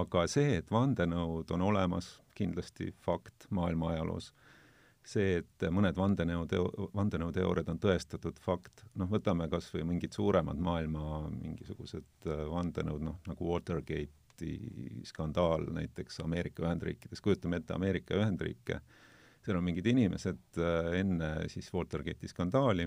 [0.00, 4.32] aga see, et vandenõud on olemas, kindlasti fakt maailma ajaloos.
[5.04, 11.24] see, et mõned vandenõuteo-, vandenõuteooriad on tõestatud fakt, noh, võtame kas või mingid suuremad maailma
[11.30, 18.80] mingisugused äh, vandenõud, noh, nagu Watergate'i skandaal näiteks Ameerika Ühendriikides, kujutame ette Ameerika Ühendriike,
[19.44, 22.86] seal on mingid inimesed äh, enne siis Watergate'i skandaali,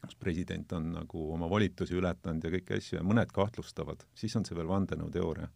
[0.00, 4.46] kus president on nagu oma volitusi ületanud ja kõiki asju ja mõned kahtlustavad, siis on
[4.48, 5.50] see veel vandenõuteooria.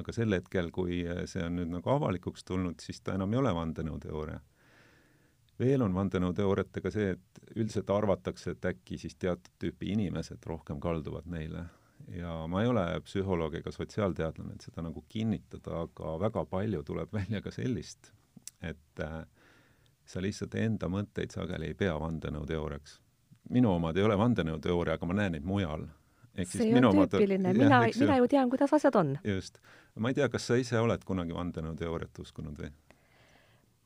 [0.00, 3.52] aga sel hetkel, kui see on nüüd nagu avalikuks tulnud, siis ta enam ei ole
[3.54, 4.40] vandenõuteooria.
[5.60, 11.26] veel on vandenõuteooriatega see, et üldiselt arvatakse, et äkki siis teatud tüüpi inimesed rohkem kalduvad
[11.26, 11.66] neile
[12.08, 17.12] ja ma ei ole psühholoog ega sotsiaalteadlane, et seda nagu kinnitada, aga väga palju tuleb
[17.14, 18.12] välja ka sellist,
[18.62, 19.22] et äh,
[20.10, 22.98] sa lihtsalt enda mõtteid sageli ei pea vandenõuteooriaks.
[23.50, 25.86] minu omad ei ole vandenõuteooria, aga ma näen neid mujal.
[26.44, 29.18] see on tüüpiline, mina, mina ju tean, kuidas asjad on.
[29.24, 29.58] just.
[29.94, 32.72] ma ei tea, kas sa ise oled kunagi vandenõuteooriat uskunud või?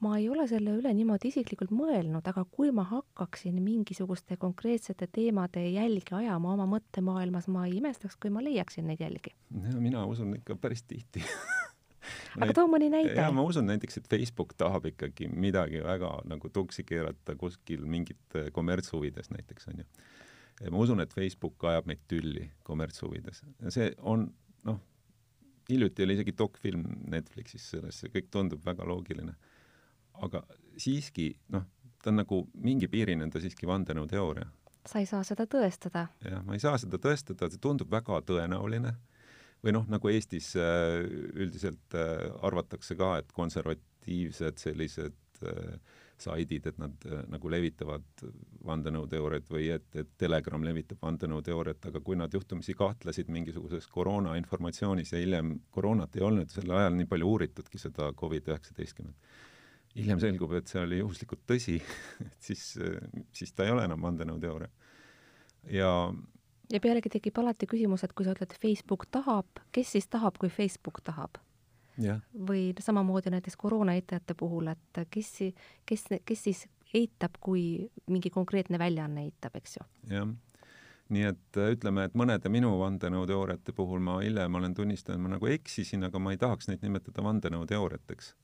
[0.04, 5.62] ma ei ole selle üle niimoodi isiklikult mõelnud, aga kui ma hakkaksin mingisuguste konkreetsete teemade
[5.70, 9.32] jälgi ajama oma mõttemaailmas, ma ei imestaks, kui ma leiaksin neid jälgi.
[9.78, 11.24] mina usun ikka päris tihti
[12.40, 13.14] aga too mõni näide.
[13.18, 18.48] jaa, ma usun näiteks, et Facebook tahab ikkagi midagi väga nagu tuksi keerata kuskil mingite
[18.54, 19.86] kommertshuvides näiteks, onju.
[20.70, 23.42] ma usun, et Facebook ajab meid tülli kommertshuvides.
[23.68, 24.26] see on,
[24.68, 24.80] noh,
[25.70, 29.34] hiljuti oli isegi dokfilm Netflixis sellest, see kõik tundub väga loogiline.
[30.22, 30.44] aga
[30.78, 31.64] siiski, noh,
[32.02, 34.46] ta on nagu mingi piirini on ta siiski vandenõuteooria.
[34.86, 36.08] sa ei saa seda tõestada.
[36.24, 38.94] jah, ma ei saa seda tõestada, see tundub väga tõenäoline
[39.64, 41.02] või noh, nagu Eestis äh,
[41.40, 45.76] üldiselt äh, arvatakse ka, et konservatiivsed sellised äh,
[46.20, 48.22] saidid, et nad nagu levitavad
[48.64, 55.10] vandenõuteooriat või et, et Telegram levitab vandenõuteooriat, aga kui nad juhtumisi kahtlesid mingisuguses koroona informatsioonis
[55.10, 59.10] ja hiljem koroonat ei olnud, sel ajal nii palju uuritudki seda Covid-19,
[59.98, 61.80] hiljem selgub, et see oli juhuslikult tõsi
[62.28, 62.62] et siis,
[63.34, 64.70] siis ta ei ole enam vandenõuteooria.
[65.74, 65.90] ja
[66.72, 70.52] ja pealegi tekib alati küsimus, et kui sa ütled, Facebook tahab, kes siis tahab, kui
[70.52, 71.40] Facebook tahab?
[72.48, 75.28] või samamoodi näiteks koroona eitajate puhul, et kes,
[75.86, 79.86] kes, kes siis eitab, kui mingi konkreetne väljaanne eitab, eks ju?
[80.10, 80.32] jah,
[81.14, 85.50] nii et äh, ütleme, et mõnede minu vandenõuteooriate puhul ma hiljem olen tunnistanud, ma nagu
[85.50, 88.34] eksisin, aga ma ei tahaks neid nimetada vandenõuteooriateks.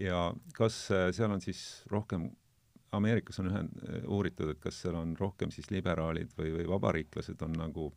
[0.00, 2.30] ja kas äh, seal on siis rohkem
[2.92, 7.56] Ameerikas on ühend-, uuritud, et kas seal on rohkem siis liberaalid või, või vabariiklased on
[7.58, 7.90] nagu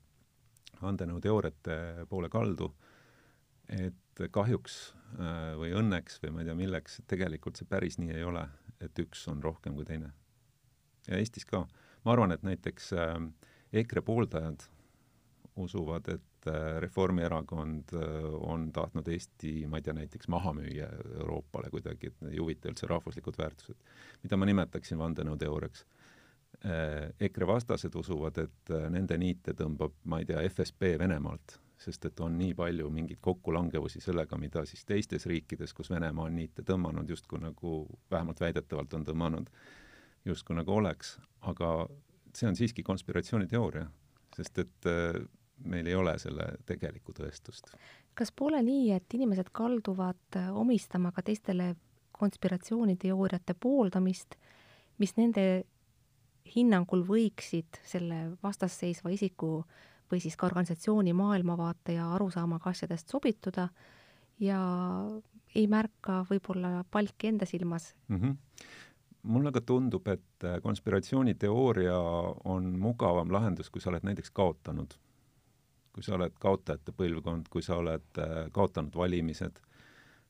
[0.82, 2.72] vandenõuteooriate poole kaldu,
[3.72, 4.80] et kahjuks
[5.16, 8.44] äh, või õnneks või ma ei tea milleks, tegelikult see päris nii ei ole,
[8.84, 10.12] et üks on rohkem kui teine.
[11.08, 11.66] ja Eestis ka.
[12.04, 13.16] ma arvan, et näiteks äh,
[13.72, 14.68] EKRE pooldajad
[15.56, 17.96] usuvad, et äh, Reformierakond
[18.40, 22.90] on tahtnud Eesti, ma ei tea, näiteks maha müüa Euroopale kuidagi, et ei huvita üldse
[22.90, 23.82] rahvuslikud väärtused,
[24.24, 25.86] mida ma nimetaksin vandenõuteooriaks.
[26.62, 32.36] EKRE vastased usuvad, et nende niite tõmbab, ma ei tea, FSB Venemaalt, sest et on
[32.38, 37.42] nii palju mingeid kokkulangevusi sellega, mida siis teistes riikides, kus Venemaa on niite tõmmanud, justkui
[37.42, 39.50] nagu, vähemalt väidetavalt on tõmmanud,
[40.28, 41.16] justkui nagu oleks,
[41.50, 41.72] aga
[42.38, 43.88] see on siiski konspiratsiooniteooria,
[44.36, 44.90] sest et
[45.66, 47.74] meil ei ole selle tegelikku tõestust.
[48.14, 51.76] kas pole nii, et inimesed kalduvad äh, omistama ka teistele
[52.22, 54.36] konspiratsiooniteooriate pooldamist,
[55.02, 55.64] mis nende
[56.56, 59.64] hinnangul võiksid selle vastasseisva isiku
[60.12, 63.70] või siis ka organisatsiooni maailmavaate ja arusaamaga asjadest sobituda
[64.40, 64.62] ja
[65.56, 68.18] ei märka võib-olla palki enda silmas mm.
[68.18, 68.38] -hmm
[69.24, 71.98] mulle ka tundub, et konspiratsiooniteooria
[72.50, 74.96] on mugavam lahendus, kui sa oled näiteks kaotanud
[75.94, 79.60] kui sa oled kaotajate põlvkond, kui sa oled äh, kaotanud valimised,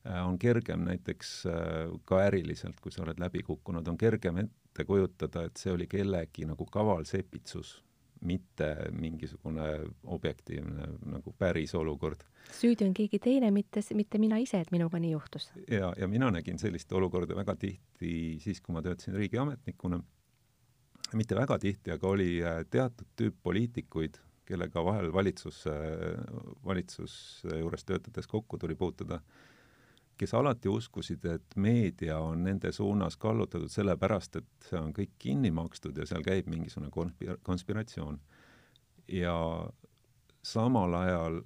[0.06, 4.86] äh, on kergem näiteks äh, ka äriliselt, kui sa oled läbi kukkunud, on kergem ette
[4.88, 7.76] kujutada, et see oli kellegi nagu kaval sepitsus,
[8.22, 9.66] mitte mingisugune
[10.14, 12.22] objektiivne nagu päris olukord.
[12.54, 15.50] süüdi on keegi teine, mitte, mitte mina ise, et minuga nii juhtus.
[15.70, 19.98] ja, ja mina nägin sellist olukorda väga tihti siis, kui ma töötasin riigiametnikuna,
[21.18, 22.36] mitte väga tihti, aga oli
[22.70, 25.64] teatud tüüp poliitikuid, kellega vahel valitsus,
[26.64, 29.20] valitsuse juures töötades kokku tuli puutuda,
[30.18, 35.50] kes alati uskusid, et meedia on nende suunas kallutatud sellepärast, et see on kõik kinni
[35.54, 38.20] makstud ja seal käib mingisugune konspira-, konspiratsioon.
[39.08, 39.34] ja
[40.42, 41.42] samal ajal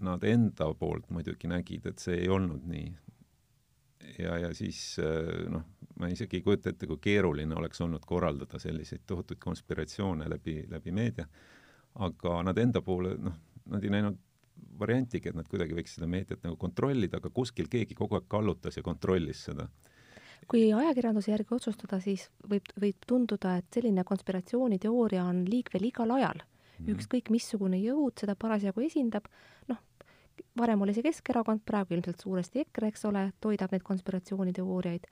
[0.00, 2.92] nad enda poolt muidugi nägid, et see ei olnud nii.
[4.18, 4.96] ja, ja siis
[5.52, 5.64] noh,
[6.00, 10.92] ma isegi ei kujuta ette, kui keeruline oleks olnud korraldada selliseid tohutuid konspiratsioone läbi, läbi
[10.92, 11.28] meedia,
[11.94, 13.34] aga nad enda poole, noh,
[13.72, 14.18] nad ei näinud
[14.78, 18.78] variantigi, et nad kuidagi võiks seda meediat nagu kontrollida, aga kuskil keegi kogu aeg kallutas
[18.78, 19.68] ja kontrollis seda.
[20.50, 26.42] kui ajakirjanduse järgi otsustada, siis võib, võib tunduda, et selline konspiratsiooniteooria on liikvel igal ajal
[26.42, 26.86] mm.
[26.86, 26.96] -hmm.
[26.96, 29.28] ükskõik missugune jõud seda parasjagu esindab,
[29.68, 29.78] noh,
[30.58, 35.06] varem oli see Keskerakond, praegu ilmselt suuresti EKRE, eks ole, toidab neid konspiratsiooniteooriaid,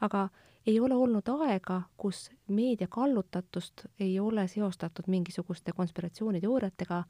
[0.00, 0.28] aga
[0.66, 7.04] ei ole olnud aega, kus meedia kallutatust ei ole seostatud mingisuguste konspiratsiooniteooriatega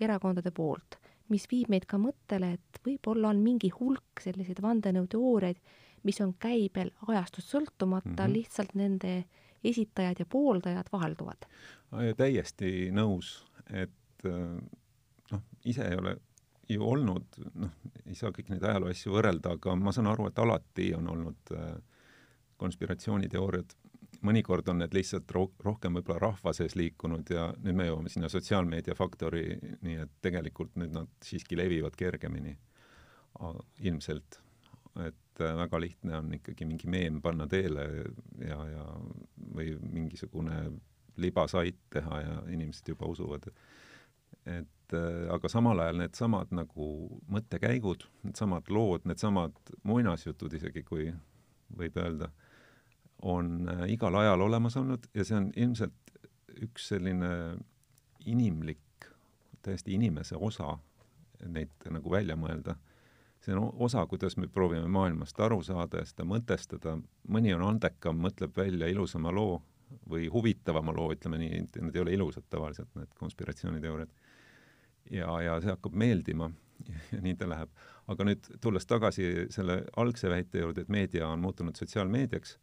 [0.00, 0.98] erakondade poolt
[1.32, 5.58] mis viib meid ka mõttele, et võib-olla on mingi hulk selliseid vandenõuteooriaid,
[6.06, 8.34] mis on käibel ajastust sõltumata mm, -hmm.
[8.36, 9.14] lihtsalt nende
[9.64, 11.48] esitajad ja pooldajad vahelduvad.
[12.16, 14.60] täiesti nõus, et äh,
[15.32, 16.16] noh, ise ei ole
[16.68, 17.74] ju olnud, noh,
[18.06, 21.54] ei saa kõiki neid ajaloo asju võrrelda, aga ma saan aru, et alati on olnud
[21.54, 21.74] äh,
[22.56, 23.74] konspiratsiooniteooriad
[24.24, 28.30] mõnikord on need lihtsalt ro-, rohkem võib-olla rahva sees liikunud ja nüüd me jõuame sinna
[28.32, 32.56] sotsiaalmeedia faktorini, et tegelikult nüüd nad siiski levivad kergemini
[33.84, 34.40] ilmselt.
[34.96, 37.82] et äh, väga lihtne on ikkagi mingi meem panna teele
[38.40, 38.84] ja, ja
[39.36, 40.70] või mingisugune
[41.20, 43.50] libasait teha ja inimesed juba usuvad.
[44.46, 46.88] et äh, aga samal ajal needsamad nagu
[47.28, 51.12] mõttekäigud, needsamad lood, needsamad muinasjutud isegi, kui
[51.76, 52.30] võib öelda
[53.22, 56.12] on äh, igal ajal olemas olnud ja see on ilmselt
[56.62, 57.30] üks selline
[58.26, 59.08] inimlik,
[59.62, 60.76] täiesti inimese osa
[61.46, 62.76] neid nagu välja mõelda.
[63.40, 66.96] see on osa, kuidas me proovime maailmast aru saada ja seda mõtestada,
[67.28, 69.60] mõni on andekam, mõtleb välja ilusama loo
[70.10, 74.10] või huvitavama loo, ütleme nii, need ei ole ilusad tavaliselt, need konspiratsiooniteooriad.
[75.10, 76.50] ja, ja see hakkab meeldima
[77.14, 77.70] ja nii ta läheb.
[78.06, 82.58] aga nüüd tulles tagasi selle algse väite juurde, et meedia on muutunud sotsiaalmeediaks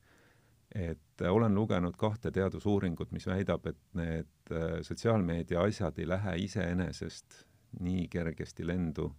[0.76, 6.36] et äh, olen lugenud kahte teadusuuringut, mis väidab, et need äh, sotsiaalmeedia asjad ei lähe
[6.48, 7.44] iseenesest
[7.84, 9.12] nii kergesti lendu,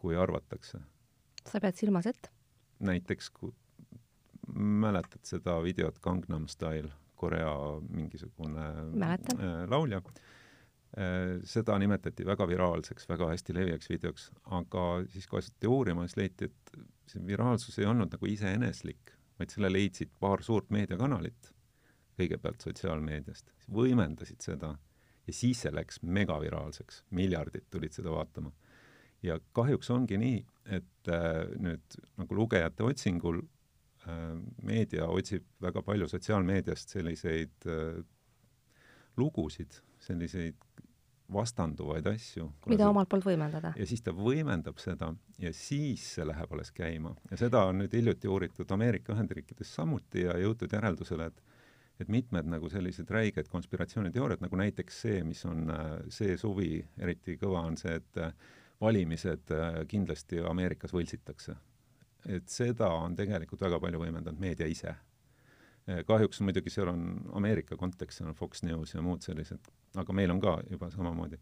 [0.00, 0.80] kui arvatakse.
[1.48, 2.30] sa pead silmas, et?
[2.82, 3.52] näiteks, kui
[4.52, 7.54] mäletad seda videot Gangnam Style, Korea
[7.88, 9.40] mingisugune Mäletan.
[9.40, 10.02] äh, laulja
[11.48, 16.50] seda nimetati väga viraalseks, väga hästi levijaks videoks, aga siis kui asjati uurima, siis leiti,
[16.50, 16.74] et
[17.08, 21.50] see viraalsus ei olnud nagu iseeneslik vaid selle leidsid paar suurt meediakanalit,
[22.18, 24.76] kõigepealt sotsiaalmeediast, võimendasid seda
[25.26, 28.52] ja siis see läks megaviraalseks, miljardid tulid seda vaatama.
[29.22, 30.38] ja kahjuks ongi nii,
[30.76, 34.32] et äh, nüüd nagu lugejate otsingul äh,
[34.66, 38.00] meedia otsib väga palju sotsiaalmeediast selliseid äh,
[39.16, 40.58] lugusid, selliseid
[41.32, 42.48] vastanduvaid asju.
[42.70, 43.72] mida omalt poolt võimendada.
[43.76, 47.14] ja siis ta võimendab seda ja siis see läheb alles käima.
[47.30, 51.42] ja seda on nüüd hiljuti uuritud Ameerika Ühendriikides samuti ja jõutud järeldusele, et
[52.00, 55.68] et mitmed nagu sellised räiged konspiratsiooniteooriad, nagu näiteks see, mis on
[56.10, 58.18] see suvi eriti kõva, on see, et
[58.80, 59.52] valimised
[59.88, 61.54] kindlasti Ameerikas võltsitakse.
[62.26, 64.94] et seda on tegelikult väga palju võimendanud meedia ise
[66.06, 67.02] kahjuks muidugi seal on
[67.38, 71.38] Ameerika kontekst, seal on Fox News ja muud sellised, aga meil on ka juba samamoodi.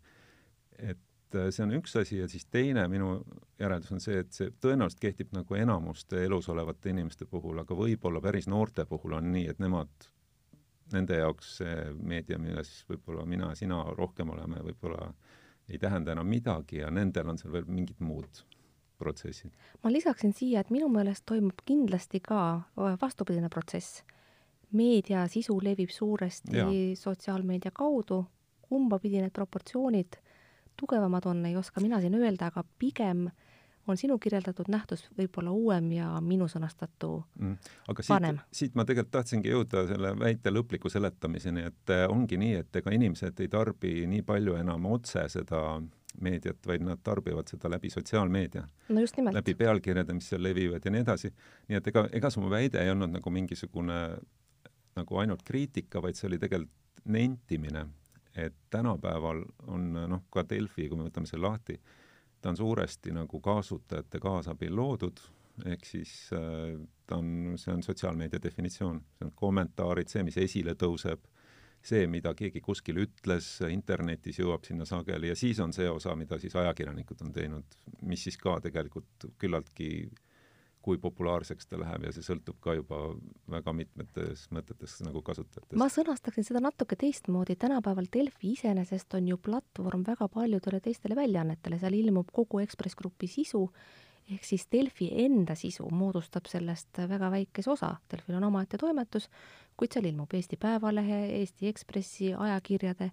[0.79, 3.19] et äh, see on üks asi ja siis teine minu
[3.61, 8.23] järeldus on see, et see tõenäoliselt kehtib nagu enamuste elus olevate inimeste puhul, aga võib-olla
[8.25, 10.09] päris noorte puhul on nii, et nemad,
[10.95, 15.13] nende jaoks see meedia, milles võib-olla mina, sina rohkem oleme, võib-olla
[15.69, 18.41] ei tähenda enam midagi ja nendel on seal veel mingid muud
[18.99, 19.53] protsessid.
[19.85, 22.63] ma lisaksin siia, et minu meelest toimub kindlasti ka
[23.01, 24.01] vastupidine protsess
[24.73, 26.67] meedia sisu levib suuresti ja.
[26.97, 28.25] sotsiaalmeedia kaudu,
[28.63, 30.21] kumba pidi need proportsioonid
[30.81, 33.29] tugevamad on, ei oska mina siin öelda, aga pigem
[33.89, 37.71] on sinu kirjeldatud nähtus võib-olla uuem ja minu sõnastatu mm.
[37.91, 42.61] aga siit, siit ma tegelikult tahtsingi jõuda selle väite lõpliku seletamiseni, et äh, ongi nii,
[42.65, 45.81] et ega inimesed ei tarbi nii palju enam otse seda
[46.21, 48.65] meediat, vaid nad tarbivad seda läbi sotsiaalmeedia.
[48.89, 49.35] no just nimelt.
[49.35, 51.33] läbi pealkirjade, mis seal levivad ja nii edasi.
[51.69, 54.01] nii et ega, ega su väide ei olnud nagu mingisugune
[54.99, 56.77] nagu ainult kriitika, vaid see oli tegelikult
[57.11, 57.87] nentimine,
[58.37, 61.79] et tänapäeval on noh, ka Delfi, kui me võtame selle lahti,
[62.41, 65.21] ta on suuresti nagu kasutajate kaasabil loodud,
[65.67, 70.77] ehk siis äh, ta on, see on sotsiaalmeedia definitsioon, see on kommentaarid, see, mis esile
[70.79, 71.27] tõuseb,
[71.83, 76.39] see, mida keegi kuskil ütles, internetis jõuab sinna sageli ja siis on see osa, mida
[76.41, 79.91] siis ajakirjanikud on teinud, mis siis ka tegelikult küllaltki
[80.83, 82.99] kui populaarseks ta läheb ja see sõltub ka juba
[83.53, 85.77] väga mitmetes mõtetes nagu kasutajatest.
[85.79, 91.79] ma sõnastaksin seda natuke teistmoodi, tänapäeval Delfi iseenesest on ju platvorm väga paljudele teistele väljaannetele,
[91.81, 93.67] seal ilmub kogu Ekspress Grupi sisu,
[94.31, 99.29] ehk siis Delfi enda sisu moodustab sellest väga väikese osa, Delfil on omaette toimetus,
[99.77, 103.11] kuid seal ilmub Eesti Päevalehe, Eesti Ekspressi ajakirjade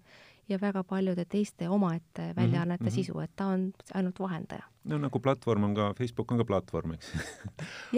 [0.48, 2.94] ja väga paljude teiste omaette mhm, väljaannete mm -hmm.
[2.94, 4.64] sisu, et ta on ainult vahendaja.
[4.84, 7.12] no nagu platvorm on ka, Facebook on ka platvorm, eks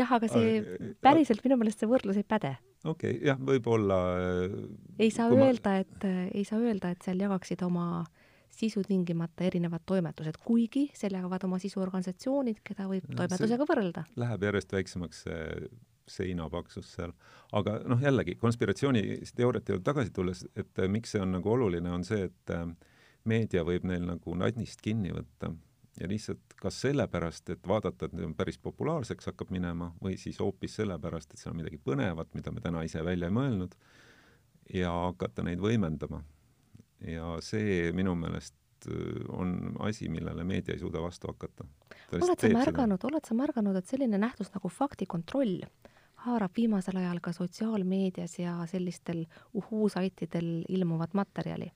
[0.01, 0.63] jah, aga see
[1.01, 2.57] päriselt minu meelest see võrdlus ei päde.
[2.85, 4.01] okei okay,, jah, võib-olla
[4.99, 8.05] ei saa öelda ma..., et, ei saa öelda, et seal jagaksid oma
[8.51, 14.05] sisu tingimata erinevad toimetused, kuigi seal jagavad oma sisu organisatsioonid, keda võib toimetusega võrrelda.
[14.21, 15.71] Läheb järjest väiksemaks see
[16.18, 17.14] seinapaksus seal.
[17.53, 22.05] aga noh, jällegi konspiratsiooniteooriate juurde tagasi tulles, et äh, miks see on nagu oluline, on
[22.05, 22.68] see, et äh,
[23.25, 25.53] meedia võib neil nagu nadnist kinni võtta
[26.01, 30.38] ja lihtsalt kas sellepärast, et vaadata, et nüüd on päris populaarseks hakkab minema, või siis
[30.40, 33.75] hoopis sellepärast, et seal on midagi põnevat, mida me täna ise välja ei mõelnud,
[34.75, 36.23] ja hakata neid võimendama.
[37.01, 41.64] ja see minu meelest äh, on asi, millele meedia ei suuda vastu hakata.
[42.12, 45.64] oled sa märganud, oled sa märganud, et selline nähtus nagu faktikontroll
[46.25, 51.71] haarab viimasel ajal ka sotsiaalmeedias ja sellistel uhuu-saitidel ilmuvat materjali.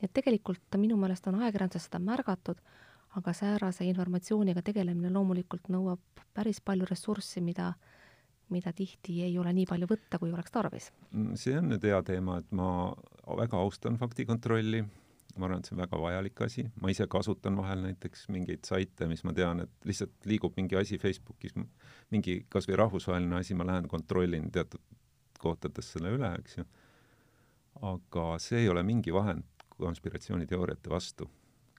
[0.00, 2.58] nii et tegelikult minu meelest on ajakirjanduses seda märgatud,
[3.16, 7.74] aga säärase informatsiooniga tegelemine loomulikult nõuab päris palju ressurssi, mida
[8.52, 10.90] mida tihti ei ole nii palju võtta, kui oleks tarvis.
[11.34, 12.92] see on nüüd hea teema, et ma
[13.38, 14.82] väga austan faktikontrolli
[15.36, 19.06] ma arvan, et see on väga vajalik asi, ma ise kasutan vahel näiteks mingeid saite,
[19.10, 21.54] mis ma tean, et lihtsalt liigub mingi asi Facebookis,
[22.12, 24.82] mingi kas või rahvusvaheline asi, ma lähen kontrollin teatud
[25.42, 26.66] kohtades selle üle, eks ju.
[27.92, 31.30] aga see ei ole mingi vahend konspiratsiooniteooriate vastu.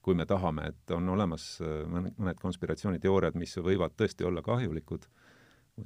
[0.04, 5.06] kui me tahame, et on olemas äh, mõned konspiratsiooniteooriad, mis võivad tõesti olla kahjulikud,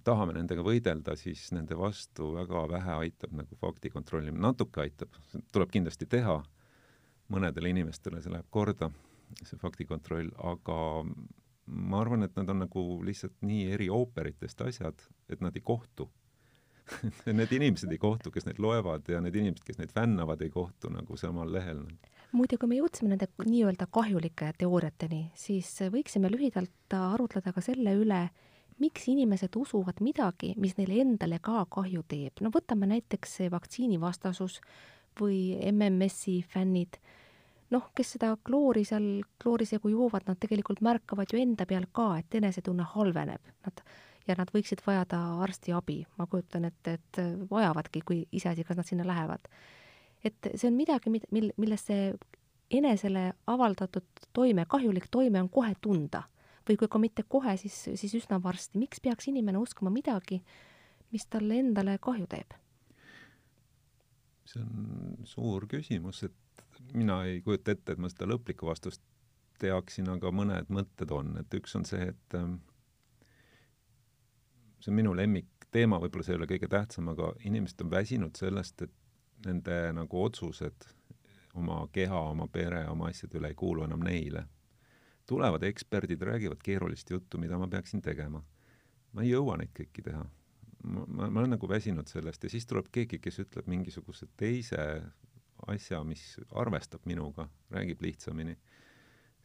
[0.03, 5.13] tahame nendega võidelda, siis nende vastu väga vähe aitab nagu fakti kontrollimine, natuke aitab,
[5.53, 6.39] tuleb kindlasti teha
[7.33, 8.91] mõnedele inimestele see läheb korda,
[9.43, 10.77] see faktikontroll, aga
[11.67, 16.07] ma arvan, et nad on nagu lihtsalt nii eri ooperitest asjad, et nad ei kohtu
[17.37, 20.91] Need inimesed ei kohtu, kes neid loevad ja need inimesed, kes neid fännavad, ei kohtu
[20.93, 21.83] nagu samal lehel.
[22.35, 28.27] muide, kui me jõudsime nende nii-öelda kahjulike teooriateni, siis võiksime lühidalt arutleda ka selle üle,
[28.83, 32.43] miks inimesed usuvad midagi, mis neile endale ka kahju teeb.
[32.43, 34.59] no võtame näiteks vaktsiinivastasus
[35.19, 36.99] või MMS-i fännid
[37.73, 39.07] noh, kes seda kloori seal
[39.41, 43.49] kloorisegu joovad, nad tegelikult märkavad ju enda peal ka, et enesetunne halveneb.
[43.67, 43.83] Nad
[44.27, 47.19] ja nad võiksid vajada arstiabi, ma kujutan ette, et
[47.51, 49.47] vajavadki, kui iseasi, kas nad sinna lähevad.
[50.23, 52.11] et see on midagi, mil, millest see
[52.73, 56.23] enesele avaldatud toime, kahjulik toime on kohe tunda.
[56.67, 58.77] või kui ka mitte kohe, siis, siis üsna varsti.
[58.77, 60.41] miks peaks inimene uskuma midagi,
[61.11, 62.53] mis talle endale kahju teeb?
[64.47, 69.03] See on suur küsimus, et mina ei kujuta ette, et ma seda lõplikku vastust
[69.61, 72.59] teaksin, aga mõned mõtted on, et üks on see, et ähm,
[74.79, 78.85] see on minu lemmikteema, võib-olla see ei ole kõige tähtsam, aga inimesed on väsinud sellest,
[78.85, 78.93] et
[79.45, 80.87] nende nagu otsused
[81.57, 84.45] oma keha, oma pere, oma asjade üle ei kuulu enam neile.
[85.27, 88.43] tulevad eksperdid, räägivad keerulist juttu, mida ma peaksin tegema.
[89.11, 90.23] ma ei jõua neid kõiki teha.
[90.83, 94.83] Ma, ma, ma olen nagu väsinud sellest ja siis tuleb keegi, kes ütleb mingisuguse teise
[95.67, 98.57] asja, mis arvestab minuga, räägib lihtsamini.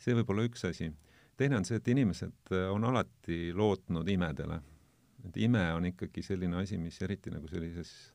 [0.02, 0.90] see võib olla üks asi.
[1.36, 4.60] teine on see, et inimesed äh, on alati lootnud imedele.
[5.26, 8.12] et ime on ikkagi selline asi, mis eriti nagu sellises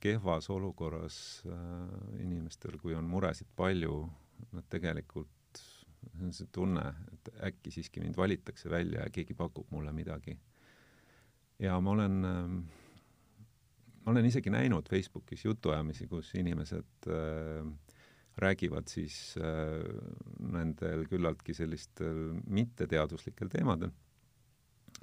[0.00, 4.08] kehvas olukorras äh, inimestel, kui on muresid palju,
[4.52, 9.68] nad tegelikult, see on see tunne, et äkki siiski mind valitakse välja ja keegi pakub
[9.70, 10.38] mulle midagi.
[11.60, 12.52] Ja ma olen äh,
[14.04, 17.66] ma olen isegi näinud Facebookis jutuajamisi, kus inimesed äh,
[18.40, 19.84] räägivad siis äh,
[20.52, 23.90] nendel küllaltki sellistel mitteteaduslikel teemadel.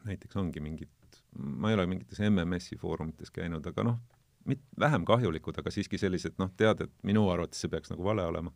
[0.05, 3.97] näiteks ongi mingid, ma ei ole mingites MMS-i foorumites käinud, aga noh,
[4.45, 8.25] mit-, vähem kahjulikud, aga siiski sellised noh, tead, et minu arvates see peaks nagu vale
[8.25, 8.53] olema.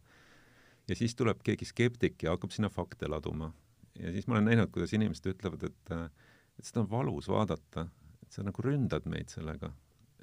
[0.90, 3.54] ja siis tuleb keegi skeptik ja hakkab sinna fakte laduma.
[4.00, 5.96] ja siis ma olen näinud, kuidas inimesed ütlevad, et
[6.62, 7.88] et seda on valus vaadata,
[8.22, 9.74] et sa nagu ründad meid sellega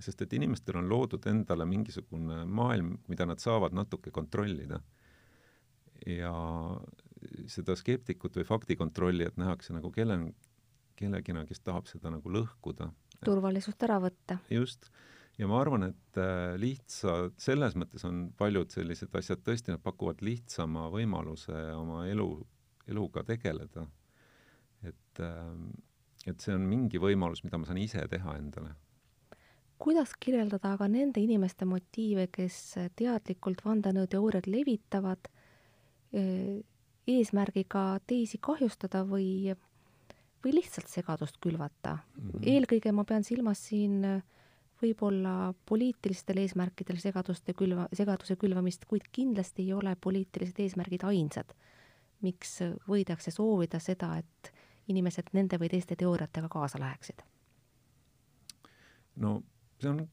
[0.03, 4.81] sest et inimestel on loodud endale mingisugune maailm, mida nad saavad natuke kontrollida.
[6.07, 6.31] ja
[7.51, 10.15] seda skeptikut või faktikontrollijat nähakse nagu kelle,
[10.99, 12.93] kellegina, kes tahab seda nagu lõhkuda.
[13.25, 14.39] turvalisust ära võtta.
[14.51, 14.91] just.
[15.39, 20.23] ja ma arvan, et äh, lihtsa, selles mõttes on paljud sellised asjad tõesti, nad pakuvad
[20.23, 22.31] lihtsama võimaluse oma elu,
[22.87, 23.87] eluga tegeleda.
[24.83, 25.73] et, ähm,
[26.27, 28.75] et see on mingi võimalus, mida ma saan ise teha endale.
[29.79, 35.31] kuidas kirjeldada aga nende inimeste motiive, kes teadlikult vandenõuteooriaid levitavad
[36.13, 36.59] eh,
[37.09, 39.55] eesmärgiga teisi kahjustada või,
[40.45, 42.31] või lihtsalt segadust külvata mm?
[42.31, 42.51] -hmm.
[42.55, 44.03] eelkõige ma pean silmas siin
[44.83, 51.55] võib-olla poliitilistel eesmärkidel segaduste külva, segaduse külvamist, kuid kindlasti ei ole poliitilised eesmärgid ainsad,
[52.23, 52.59] miks
[52.89, 54.53] võidakse soovida seda, et
[54.89, 57.25] inimesed nende või teiste teooriatega kaasa läheksid?
[59.17, 59.41] no
[59.81, 60.07] see on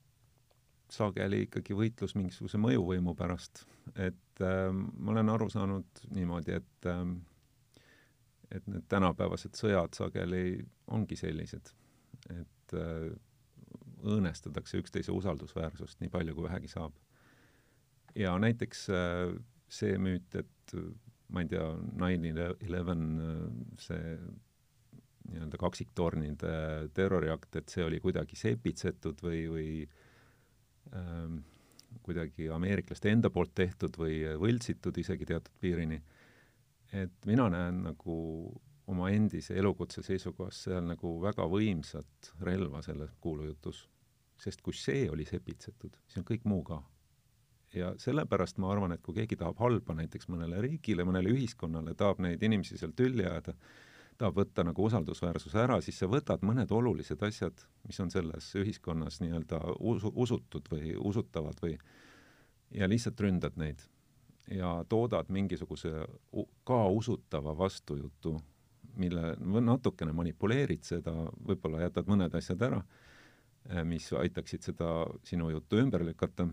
[0.91, 3.65] sageli ikkagi võitlus mingisuguse mõjuvõimu pärast,
[3.95, 7.01] et äh, ma olen aru saanud niimoodi, et äh,
[8.53, 10.59] et need tänapäevased sõjad sageli
[10.93, 11.71] ongi sellised,
[12.29, 13.09] et äh,
[14.05, 16.93] õõnestatakse üksteise usaldusväärsust nii palju, kui vähegi saab.
[18.15, 19.33] ja näiteks äh,
[19.67, 20.75] see müüt, et
[21.33, 21.65] ma ei tea,
[21.99, 23.45] nine eleven, äh,
[23.81, 24.17] see
[25.29, 26.55] nii-öelda kaksiktornide
[26.93, 29.69] terroriakt, et see oli kuidagi sepitsetud või, või
[30.93, 31.39] ähm,
[32.05, 36.01] kuidagi ameeriklaste enda poolt tehtud või võltsitud isegi teatud piirini.
[36.93, 38.15] et mina näen nagu
[38.87, 43.87] oma endise elukutse seisukohast seal nagu väga võimsat relva selles kuulujutus.
[44.37, 46.81] sest kui see oli sepitsetud, siis on kõik muu ka.
[47.73, 52.21] ja sellepärast ma arvan, et kui keegi tahab halba näiteks mõnele riigile, mõnele ühiskonnale, tahab
[52.23, 53.55] neid inimesi seal tülli ajada,
[54.17, 59.19] tahab võtta nagu usaldusväärsuse ära, siis sa võtad mõned olulised asjad, mis on selles ühiskonnas
[59.21, 61.75] nii-öelda usu, usutud või usutavad või
[62.71, 63.83] ja lihtsalt ründad neid.
[64.51, 65.91] Ja toodad mingisuguse
[66.67, 68.35] ka usutava vastujutu,
[68.95, 71.13] mille natukene manipuleerid seda,
[71.47, 72.83] võib-olla jätad mõned asjad ära,
[73.69, 74.91] eh, mis aitaksid seda
[75.23, 76.47] sinu juttu ümber lükata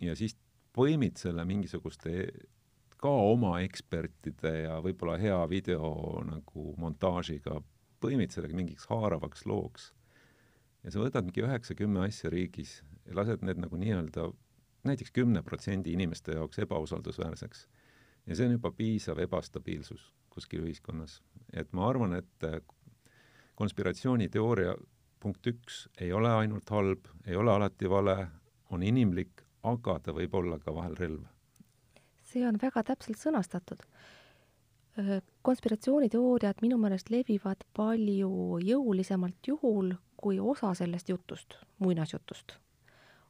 [0.00, 0.36] ja siis
[0.76, 2.12] põimid selle mingisuguste
[3.00, 7.60] ka oma ekspertide ja võib-olla hea video nagu montaažiga
[8.00, 9.90] põimid sellega mingiks haaravaks looks.
[10.84, 14.30] ja sa võtad mingi üheksa-kümme asja riigis ja lased need nagu nii-öelda
[14.88, 17.66] näiteks kümne protsendi inimeste jaoks ebausaldusväärseks.
[18.26, 21.22] ja see on juba piisav ebastabiilsus kuskil ühiskonnas.
[21.52, 22.48] et ma arvan, et
[23.54, 24.76] konspiratsiooniteooria
[25.20, 28.16] punkt üks ei ole ainult halb, ei ole alati vale,
[28.70, 31.39] on inimlik, aga ta võib olla ka vahel relv
[32.30, 33.84] see on väga täpselt sõnastatud.
[35.46, 42.56] konspiratsiooniteooriad minu meelest levivad palju jõulisemalt juhul, kui osa sellest jutust, muinasjutust,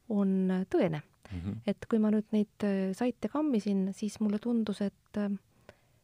[0.09, 1.37] on tõene mm.
[1.39, 1.59] -hmm.
[1.67, 2.65] et kui ma nüüd neid
[2.97, 5.21] saite kammisin, siis mulle tundus, et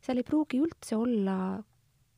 [0.01, 1.63] seal ei pruugi üldse olla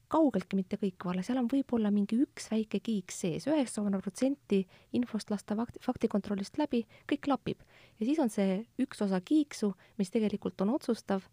[0.10, 4.64] kaugeltki mitte kõik vale, seal on võib-olla mingi üks väike kiiks sees, üheksakümmend protsenti
[4.97, 7.62] infost lasta fakti, faktikontrollist läbi, kõik klapib.
[7.99, 11.28] ja siis on see üks osa kiiksu, mis tegelikult on otsustav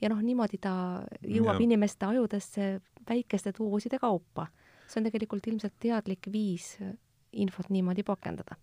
[0.00, 0.74] ja noh, niimoodi ta
[1.22, 1.64] jõuab ja.
[1.64, 2.68] inimeste ajudesse
[3.08, 4.48] väikeste dooside kaupa.
[4.86, 6.76] see on tegelikult ilmselt teadlik viis
[7.32, 8.56] infot niimoodi pakendada.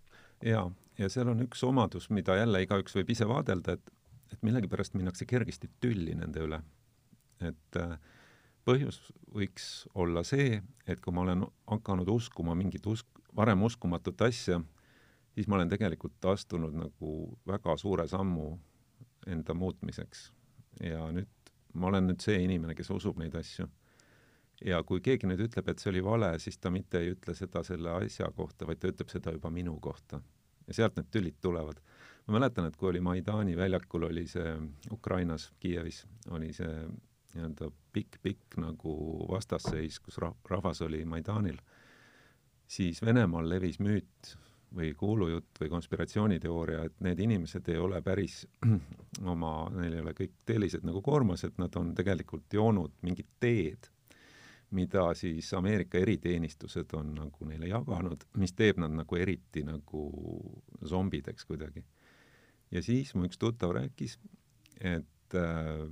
[0.46, 3.94] jaa, ja seal on üks omadus, mida jälle igaüks võib ise vaadelda, et,
[4.34, 6.62] et millegipärast minnakse kergesti tülli nende üle.
[7.42, 7.98] et äh,
[8.66, 9.00] põhjus
[9.34, 14.60] võiks olla see, et kui ma olen hakanud uskuma mingit usk, varem uskumatut asja,
[15.34, 17.14] siis ma olen tegelikult astunud nagu
[17.50, 18.54] väga suure sammu
[19.28, 20.32] enda muutmiseks.
[20.84, 21.30] ja nüüd
[21.74, 23.68] ma olen nüüd see inimene, kes usub neid asju.
[24.64, 27.64] ja kui keegi nüüd ütleb, et see oli vale, siis ta mitte ei ütle seda
[27.68, 30.22] selle asja kohta, vaid ta ütleb seda juba minu kohta.
[30.68, 31.82] ja sealt need tülid tulevad.
[32.28, 34.54] ma mäletan, et kui oli Maidani väljakul, oli see
[34.92, 36.86] Ukrainas, Kiievis, oli see
[37.36, 38.94] nii-öelda pikk-pikk nagu
[39.30, 41.60] vastasseis, kus rah-, rahvas oli Maidanil,
[42.68, 44.36] siis Venemaal levis müüt
[44.74, 48.44] või kuulujutt või konspiratsiooniteooria, et need inimesed ei ole päris
[49.34, 53.90] oma, neil ei ole kõik tellised nagu koormas, et nad on tegelikult joonud mingit teed,
[54.74, 60.08] mida siis Ameerika eriteenistused on nagu neile jaganud, mis teeb nad nagu eriti nagu
[60.90, 61.84] zombideks kuidagi.
[62.72, 64.18] ja siis mu üks tuttav rääkis,
[64.82, 65.86] et äh,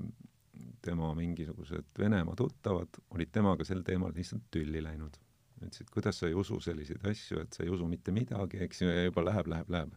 [0.81, 5.17] tema mingisugused Venemaa tuttavad olid temaga sel teemal lihtsalt tülli läinud.
[5.61, 8.87] ütlesid, kuidas sa ei usu selliseid asju, et sa ei usu mitte midagi, eks ju,
[8.89, 9.91] ja juba läheb, läheb, läheb.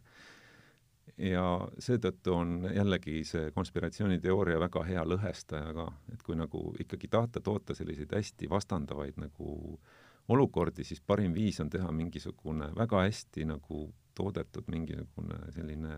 [1.17, 1.45] ja
[1.79, 7.75] seetõttu on jällegi see konspiratsiooniteooria väga hea lõhestaja ka, et kui nagu ikkagi tahta toota
[7.75, 9.79] selliseid hästi vastandavaid nagu
[10.27, 15.97] olukordi, siis parim viis on teha mingisugune väga hästi nagu toodetud mingisugune selline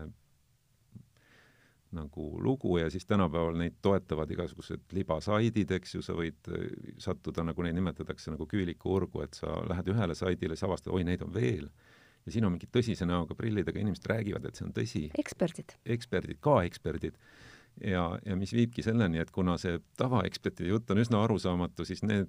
[1.96, 6.66] nagu lugu ja siis tänapäeval neid toetavad igasugused libasaidid, eks ju, sa võid äh,
[7.00, 11.24] sattuda, nagu neid nimetatakse, nagu küülikuurgu, et sa lähed ühele saidile, siis avastad, oi, neid
[11.24, 11.68] on veel.
[12.26, 15.04] ja siin on mingid tõsise näoga prillidega inimesed räägivad, et see on tõsi.
[15.18, 15.78] eksperdid.
[15.86, 17.16] eksperdid, ka eksperdid.
[17.80, 22.28] ja, ja mis viibki selleni, et kuna see tavaekspertide jutt on üsna arusaamatu, siis need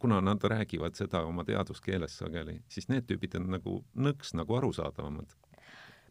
[0.00, 5.34] kuna nad räägivad seda oma teaduskeeles sageli, siis need tüübid on nagu nõks nagu arusaadavamad.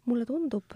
[0.06, 0.76] mulle tundub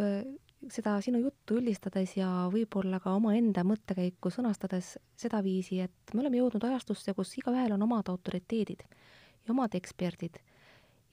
[0.71, 6.63] seda sinu juttu üldistades ja võib-olla ka omaenda mõttekäiku sõnastades sedaviisi, et me oleme jõudnud
[6.63, 10.39] ajastusse, kus igaühel on omad autoriteedid ja omad eksperdid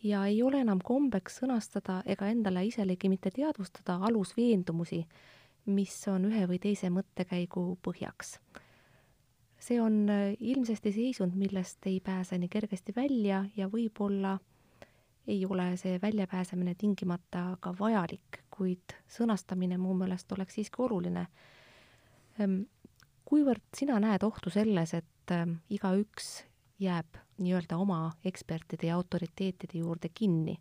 [0.02, 5.02] ja ei ole enam kombeks sõnastada ega endale iselegi mitte teadvustada alusveendumusi,
[5.70, 8.38] mis on ühe või teise mõttekäigu põhjaks.
[9.60, 10.08] see on
[10.40, 14.38] ilmsesti seisund, millest ei pääse nii kergesti välja ja võib-olla
[15.30, 21.26] ei ole see väljapääsemine tingimata ka vajalik, kuid sõnastamine mu meelest oleks siiski oluline.
[22.38, 22.62] Ehm,
[23.28, 26.32] kuivõrd sina näed ohtu selles, et ehm, igaüks
[26.82, 30.56] jääb nii-öelda oma ekspertide ja autoriteetide juurde kinni?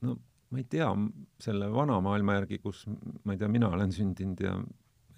[0.00, 0.16] no
[0.50, 0.88] ma ei tea,
[1.38, 2.86] selle vana maailma järgi, kus
[3.24, 4.54] ma ei tea, mina olen sündinud ja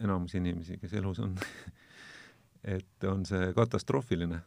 [0.03, 1.37] enamus inimesi, kes elus on
[2.77, 4.41] et on see katastroofiline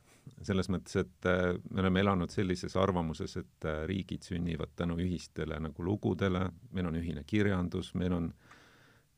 [0.46, 5.60] selles mõttes, et äh, me oleme elanud sellises arvamuses, et äh, riigid sünnivad tänu ühistele
[5.62, 8.32] nagu lugudele, meil on ühine kirjandus, meil on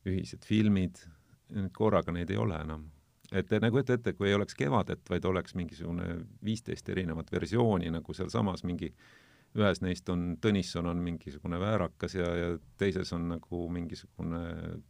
[0.08, 1.02] ühised filmid,
[1.56, 2.90] nüüd korraga neid ei ole enam.
[3.32, 8.14] et nagu ette ette, kui ei oleks Kevadet, vaid oleks mingisugune viisteist erinevat versiooni nagu
[8.14, 8.94] sealsamas mingi
[9.58, 12.48] ühes neist on, Tõnisson on mingisugune väärakas ja, ja
[12.80, 14.42] teises on nagu mingisugune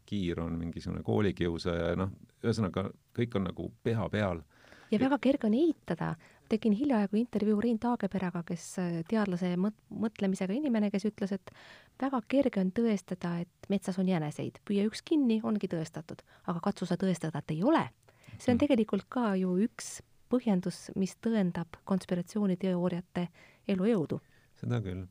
[0.05, 2.13] Kiir on mingisugune koolikiusaja ja noh,
[2.43, 2.87] ühesõnaga
[3.17, 4.43] kõik on nagu pea peal
[4.91, 6.15] ja väga kerge on eitada.
[6.47, 11.51] tegin hiljaaegu intervjuu Rein Taageperega, kes äh, teadlase mõt-, mõtlemisega inimene, kes ütles, et
[11.99, 16.87] väga kerge on tõestada, et metsas on jäneseid, püüa üks kinni, ongi tõestatud, aga katsu
[16.87, 17.83] sa tõestada, et ei ole.
[18.37, 18.63] see on mhm.
[18.63, 19.99] tegelikult ka ju üks
[20.31, 23.27] põhjendus, mis tõendab konspiratsiooniteooriate
[23.67, 24.21] elujõudu.
[24.55, 25.03] seda küll,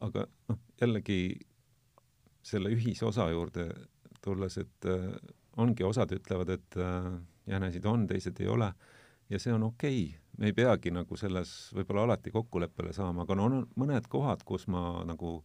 [0.00, 1.20] aga noh, jällegi
[2.42, 3.68] selle ühisosa juurde
[4.24, 5.10] tulles, et äh,
[5.60, 7.12] ongi, osad ütlevad, et äh,
[7.46, 8.72] jänesid on, teised ei ole
[9.30, 13.36] ja see on okei okay., me ei peagi nagu selles võib-olla alati kokkuleppele saama, aga
[13.36, 15.40] no on mõned kohad, kus ma nagu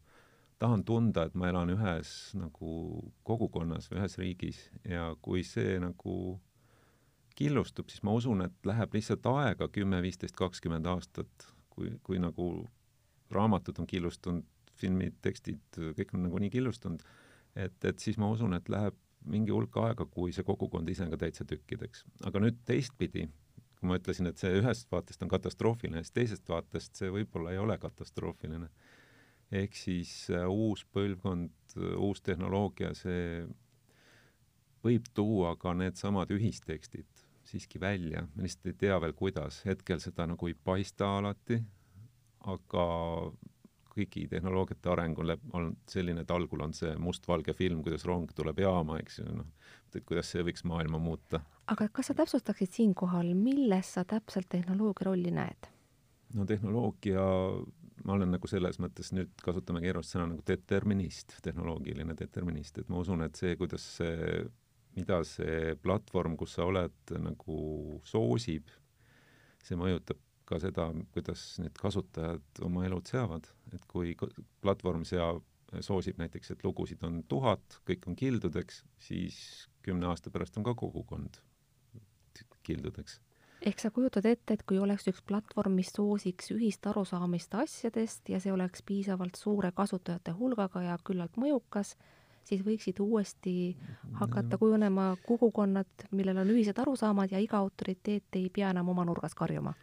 [0.62, 6.38] tahan tunda, et ma elan ühes nagu kogukonnas või ühes riigis ja kui see nagu
[7.36, 12.68] killustub, siis ma usun, et läheb lihtsalt aega kümme, viisteist, kakskümmend aastat, kui, kui nagu
[13.34, 14.46] raamatud on killustunud,
[14.78, 15.62] filmid, tekstid,
[15.98, 17.02] kõik on nagunii killustunud,
[17.58, 18.98] et, et siis ma usun, et läheb
[19.30, 22.04] mingi hulk aega, kui see kogukond ise ka täitsa tükkideks.
[22.28, 23.28] aga nüüd teistpidi
[23.84, 27.60] kui ma ütlesin, et see ühest vaatest on katastroofiline, siis teisest vaatest see võib-olla ei
[27.60, 28.70] ole katastroofiline.
[29.52, 33.44] ehk siis äh, uus põlvkond, äh, uus tehnoloogia, see
[34.84, 40.26] võib tuua ka needsamad ühistekstid siiski välja, me lihtsalt ei tea veel, kuidas, hetkel seda
[40.32, 41.60] nagu ei paista alati,
[42.48, 42.86] aga
[43.94, 48.64] kõigi tehnoloogiate areng on olnud selline, et algul on see mustvalge film, kuidas rong tuleb
[48.64, 51.44] jaama, eks ju, noh, et kuidas see võiks maailma muuta.
[51.68, 55.70] aga kas sa täpsustaksid siinkohal, milles sa täpselt tehnoloogia rolli näed?
[56.34, 57.24] no tehnoloogia,
[58.04, 63.04] ma olen nagu selles mõttes, nüüd kasutame keerulist sõna nagu determinist, tehnoloogiline determinist, et ma
[63.04, 64.42] usun, et see, kuidas see,
[64.98, 67.58] mida see platvorm, kus sa oled, nagu
[68.10, 68.74] soosib,
[69.64, 70.18] see mõjutab
[70.54, 74.14] ka seda, kuidas need kasutajad oma elud seavad, et kui
[74.62, 75.42] platvorm seab,
[75.82, 79.38] soosib näiteks, et lugusid on tuhat, kõik on kildudeks, siis
[79.86, 81.42] kümne aasta pärast on ka kogukond
[82.64, 83.20] kildudeks.
[83.64, 88.40] ehk sa kujutad ette, et kui oleks üks platvorm, mis soosiks ühist arusaamist asjadest ja
[88.44, 91.96] see oleks piisavalt suure kasutajate hulgaga ja küllalt mõjukas,
[92.44, 93.78] siis võiksid uuesti
[94.20, 99.36] hakata kujunema kogukonnad, millel on ühised arusaamad ja iga autoriteet ei pea enam oma nurgas
[99.36, 99.74] karjuma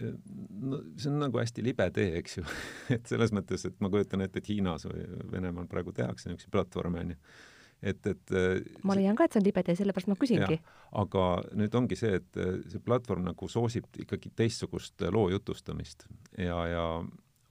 [0.00, 2.44] no see on nagu hästi libe tee, eks ju
[2.96, 7.04] et selles mõttes, et ma kujutan ette, et Hiinas või Venemaal praegu tehakse niisuguseid platvorme,
[7.04, 7.16] onju.
[7.92, 10.60] et, et äh, ma leian ka, et see on libe tee, sellepärast ma küsingi.
[11.02, 11.26] aga
[11.60, 16.06] nüüd ongi see, et äh, see platvorm nagu soosib ikkagi teistsugust loo jutustamist
[16.38, 16.86] ja, ja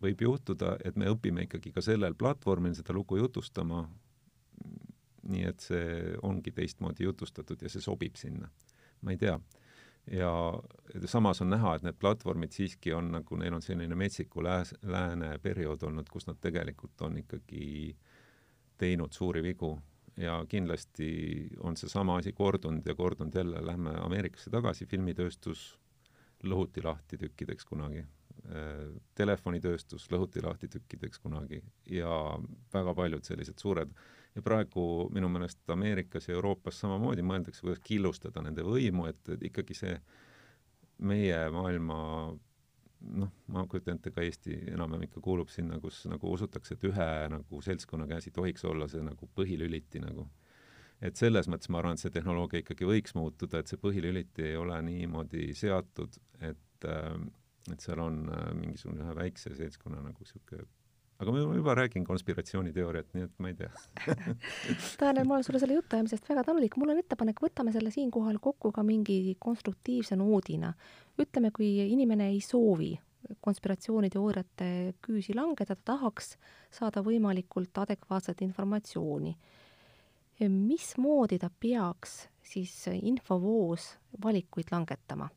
[0.04, 3.84] võib juhtuda, et me õpime ikkagi ka sellel platvormil seda lugu jutustama,
[5.30, 8.50] nii et see ongi teistmoodi jutustatud ja see sobib sinna.
[9.02, 9.38] ma ei tea
[10.12, 10.32] ja
[11.06, 15.36] samas on näha, et need platvormid siiski on nagu, neil on selline metsiku lääs, lääne
[15.44, 17.96] periood olnud, kus nad tegelikult on ikkagi
[18.78, 19.76] teinud suuri vigu.
[20.20, 25.78] Ja kindlasti on seesama asi kordunud ja kordunud jälle, lähme Ameerikasse tagasi, filmitööstus
[26.44, 28.04] lõhuti lahti tükkideks kunagi,
[29.20, 31.60] telefonitööstus lõhuti lahti tükkideks kunagi
[31.92, 32.12] ja
[32.74, 33.92] väga paljud sellised suured
[34.36, 34.84] ja praegu
[35.14, 39.96] minu meelest Ameerikas ja Euroopas samamoodi mõeldakse, kuidas killustada nende võimu, et, et ikkagi see
[41.10, 42.00] meie maailma
[43.00, 47.10] noh, ma kujutan ette, ka Eesti enam-vähem ikka kuulub sinna, kus nagu usutakse, et ühe
[47.32, 50.28] nagu seltskonna käes ei tohiks olla see nagu põhilüliti nagu.
[51.02, 54.58] et selles mõttes ma arvan, et see tehnoloogia ikkagi võiks muutuda, et see põhilüliti ei
[54.60, 57.14] ole niimoodi seatud, et äh,
[57.72, 60.68] et seal on äh, mingisugune ühe väikse seltskonna nagu niisugune
[61.20, 63.72] aga ma juba räägin konspiratsiooniteooriat, nii et ma ei tea
[65.00, 68.72] Tanel, ma olen sulle selle jutuajamisest väga tänulik, mul on ettepanek, võtame selle siinkohal kokku
[68.76, 70.74] ka mingi konstruktiivse noodina.
[71.20, 72.94] ütleme, kui inimene ei soovi
[73.44, 74.70] konspiratsiooniteooriate
[75.04, 76.38] küüsi langeda, ta tahaks
[76.72, 79.36] saada võimalikult adekvaatset informatsiooni.
[80.48, 85.30] mismoodi ta peaks siis infovoos valikuid langetama?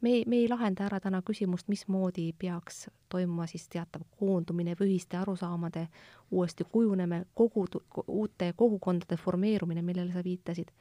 [0.00, 4.94] Me ei, me ei lahenda ära täna küsimust, mismoodi peaks toimuma siis teatav koondumine või
[4.94, 5.86] ühiste arusaamade
[6.30, 7.66] uuesti kujunemine, kogu,
[8.06, 10.72] uute kogukondade formeerumine, millele sa viitasid.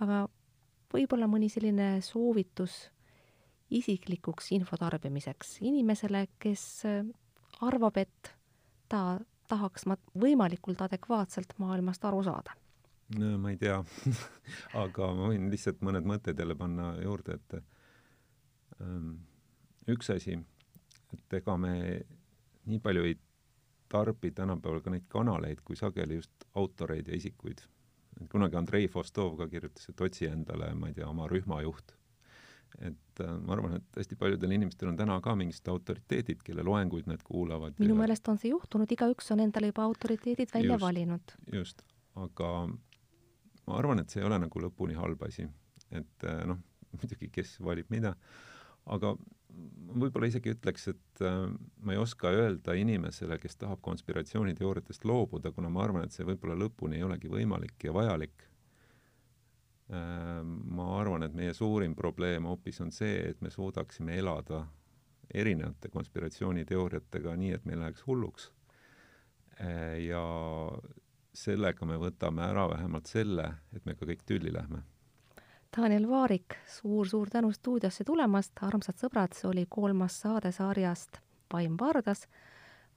[0.00, 0.26] aga
[0.92, 2.90] võib-olla mõni selline soovitus
[3.70, 6.82] isiklikuks info tarbimiseks inimesele, kes
[7.60, 8.32] arvab, et
[8.88, 12.56] ta tahaks ma võimalikult adekvaatselt maailmast aru saada?
[13.18, 13.80] no ma ei tea
[14.84, 17.79] aga ma võin lihtsalt mõned mõtted jälle panna juurde, et
[19.90, 20.38] üks asi,
[21.14, 21.74] et ega me
[22.70, 23.16] nii palju ei
[23.90, 27.64] tarbi tänapäeval ka neid kanaleid, kui sageli just autoreid ja isikuid.
[28.30, 31.96] kunagi Andrei Fostov ka kirjutas, et otsi endale, ma ei tea, oma rühmajuht.
[32.78, 37.08] et äh, ma arvan, et hästi paljudel inimestel on täna ka mingisugused autoriteedid, kelle loenguid
[37.10, 37.74] nad kuulavad.
[37.78, 37.98] minu ja...
[38.04, 41.34] meelest on see juhtunud, igaüks on endale juba autoriteedid välja just, valinud.
[41.52, 41.82] just,
[42.14, 42.52] aga
[43.66, 45.48] ma arvan, et see ei ole nagu lõpuni halb asi.
[45.90, 46.62] et äh, noh,
[46.94, 48.14] muidugi, kes valib mida
[48.90, 49.14] aga
[49.98, 51.48] võib-olla isegi ütleks, et äh,
[51.82, 56.56] ma ei oska öelda inimesele, kes tahab konspiratsiooniteooriatest loobuda, kuna ma arvan, et see võib-olla
[56.58, 58.46] lõpuni ei olegi võimalik ja vajalik
[59.90, 60.40] äh,.
[60.44, 64.64] ma arvan, et meie suurim probleem hoopis on see, et me suudaksime elada
[65.34, 68.50] erinevate konspiratsiooniteooriatega nii, et meil läheks hulluks
[69.60, 69.98] äh,.
[70.06, 70.22] ja
[71.34, 74.84] sellega me võtame ära vähemalt selle, et me ka kõik tülli lähme
[75.76, 81.20] Daniel Vaarik suur,, suur-suur tänu stuudiosse tulemast, armsad sõbrad, see oli kolmas saade sarjast
[81.52, 82.26] Vaim Vardas.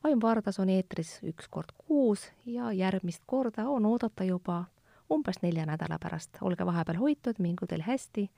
[0.03, 4.65] vaim Vardas on eetris üks kord kuus ja järgmist korda on oodata juba
[5.13, 6.37] umbes nelja nädala pärast.
[6.41, 8.31] olge vahepeal hoitud, mingu teil hästi,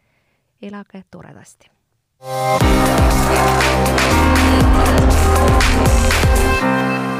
[0.61, 1.71] elage toredasti.
[6.65, 7.14] thank you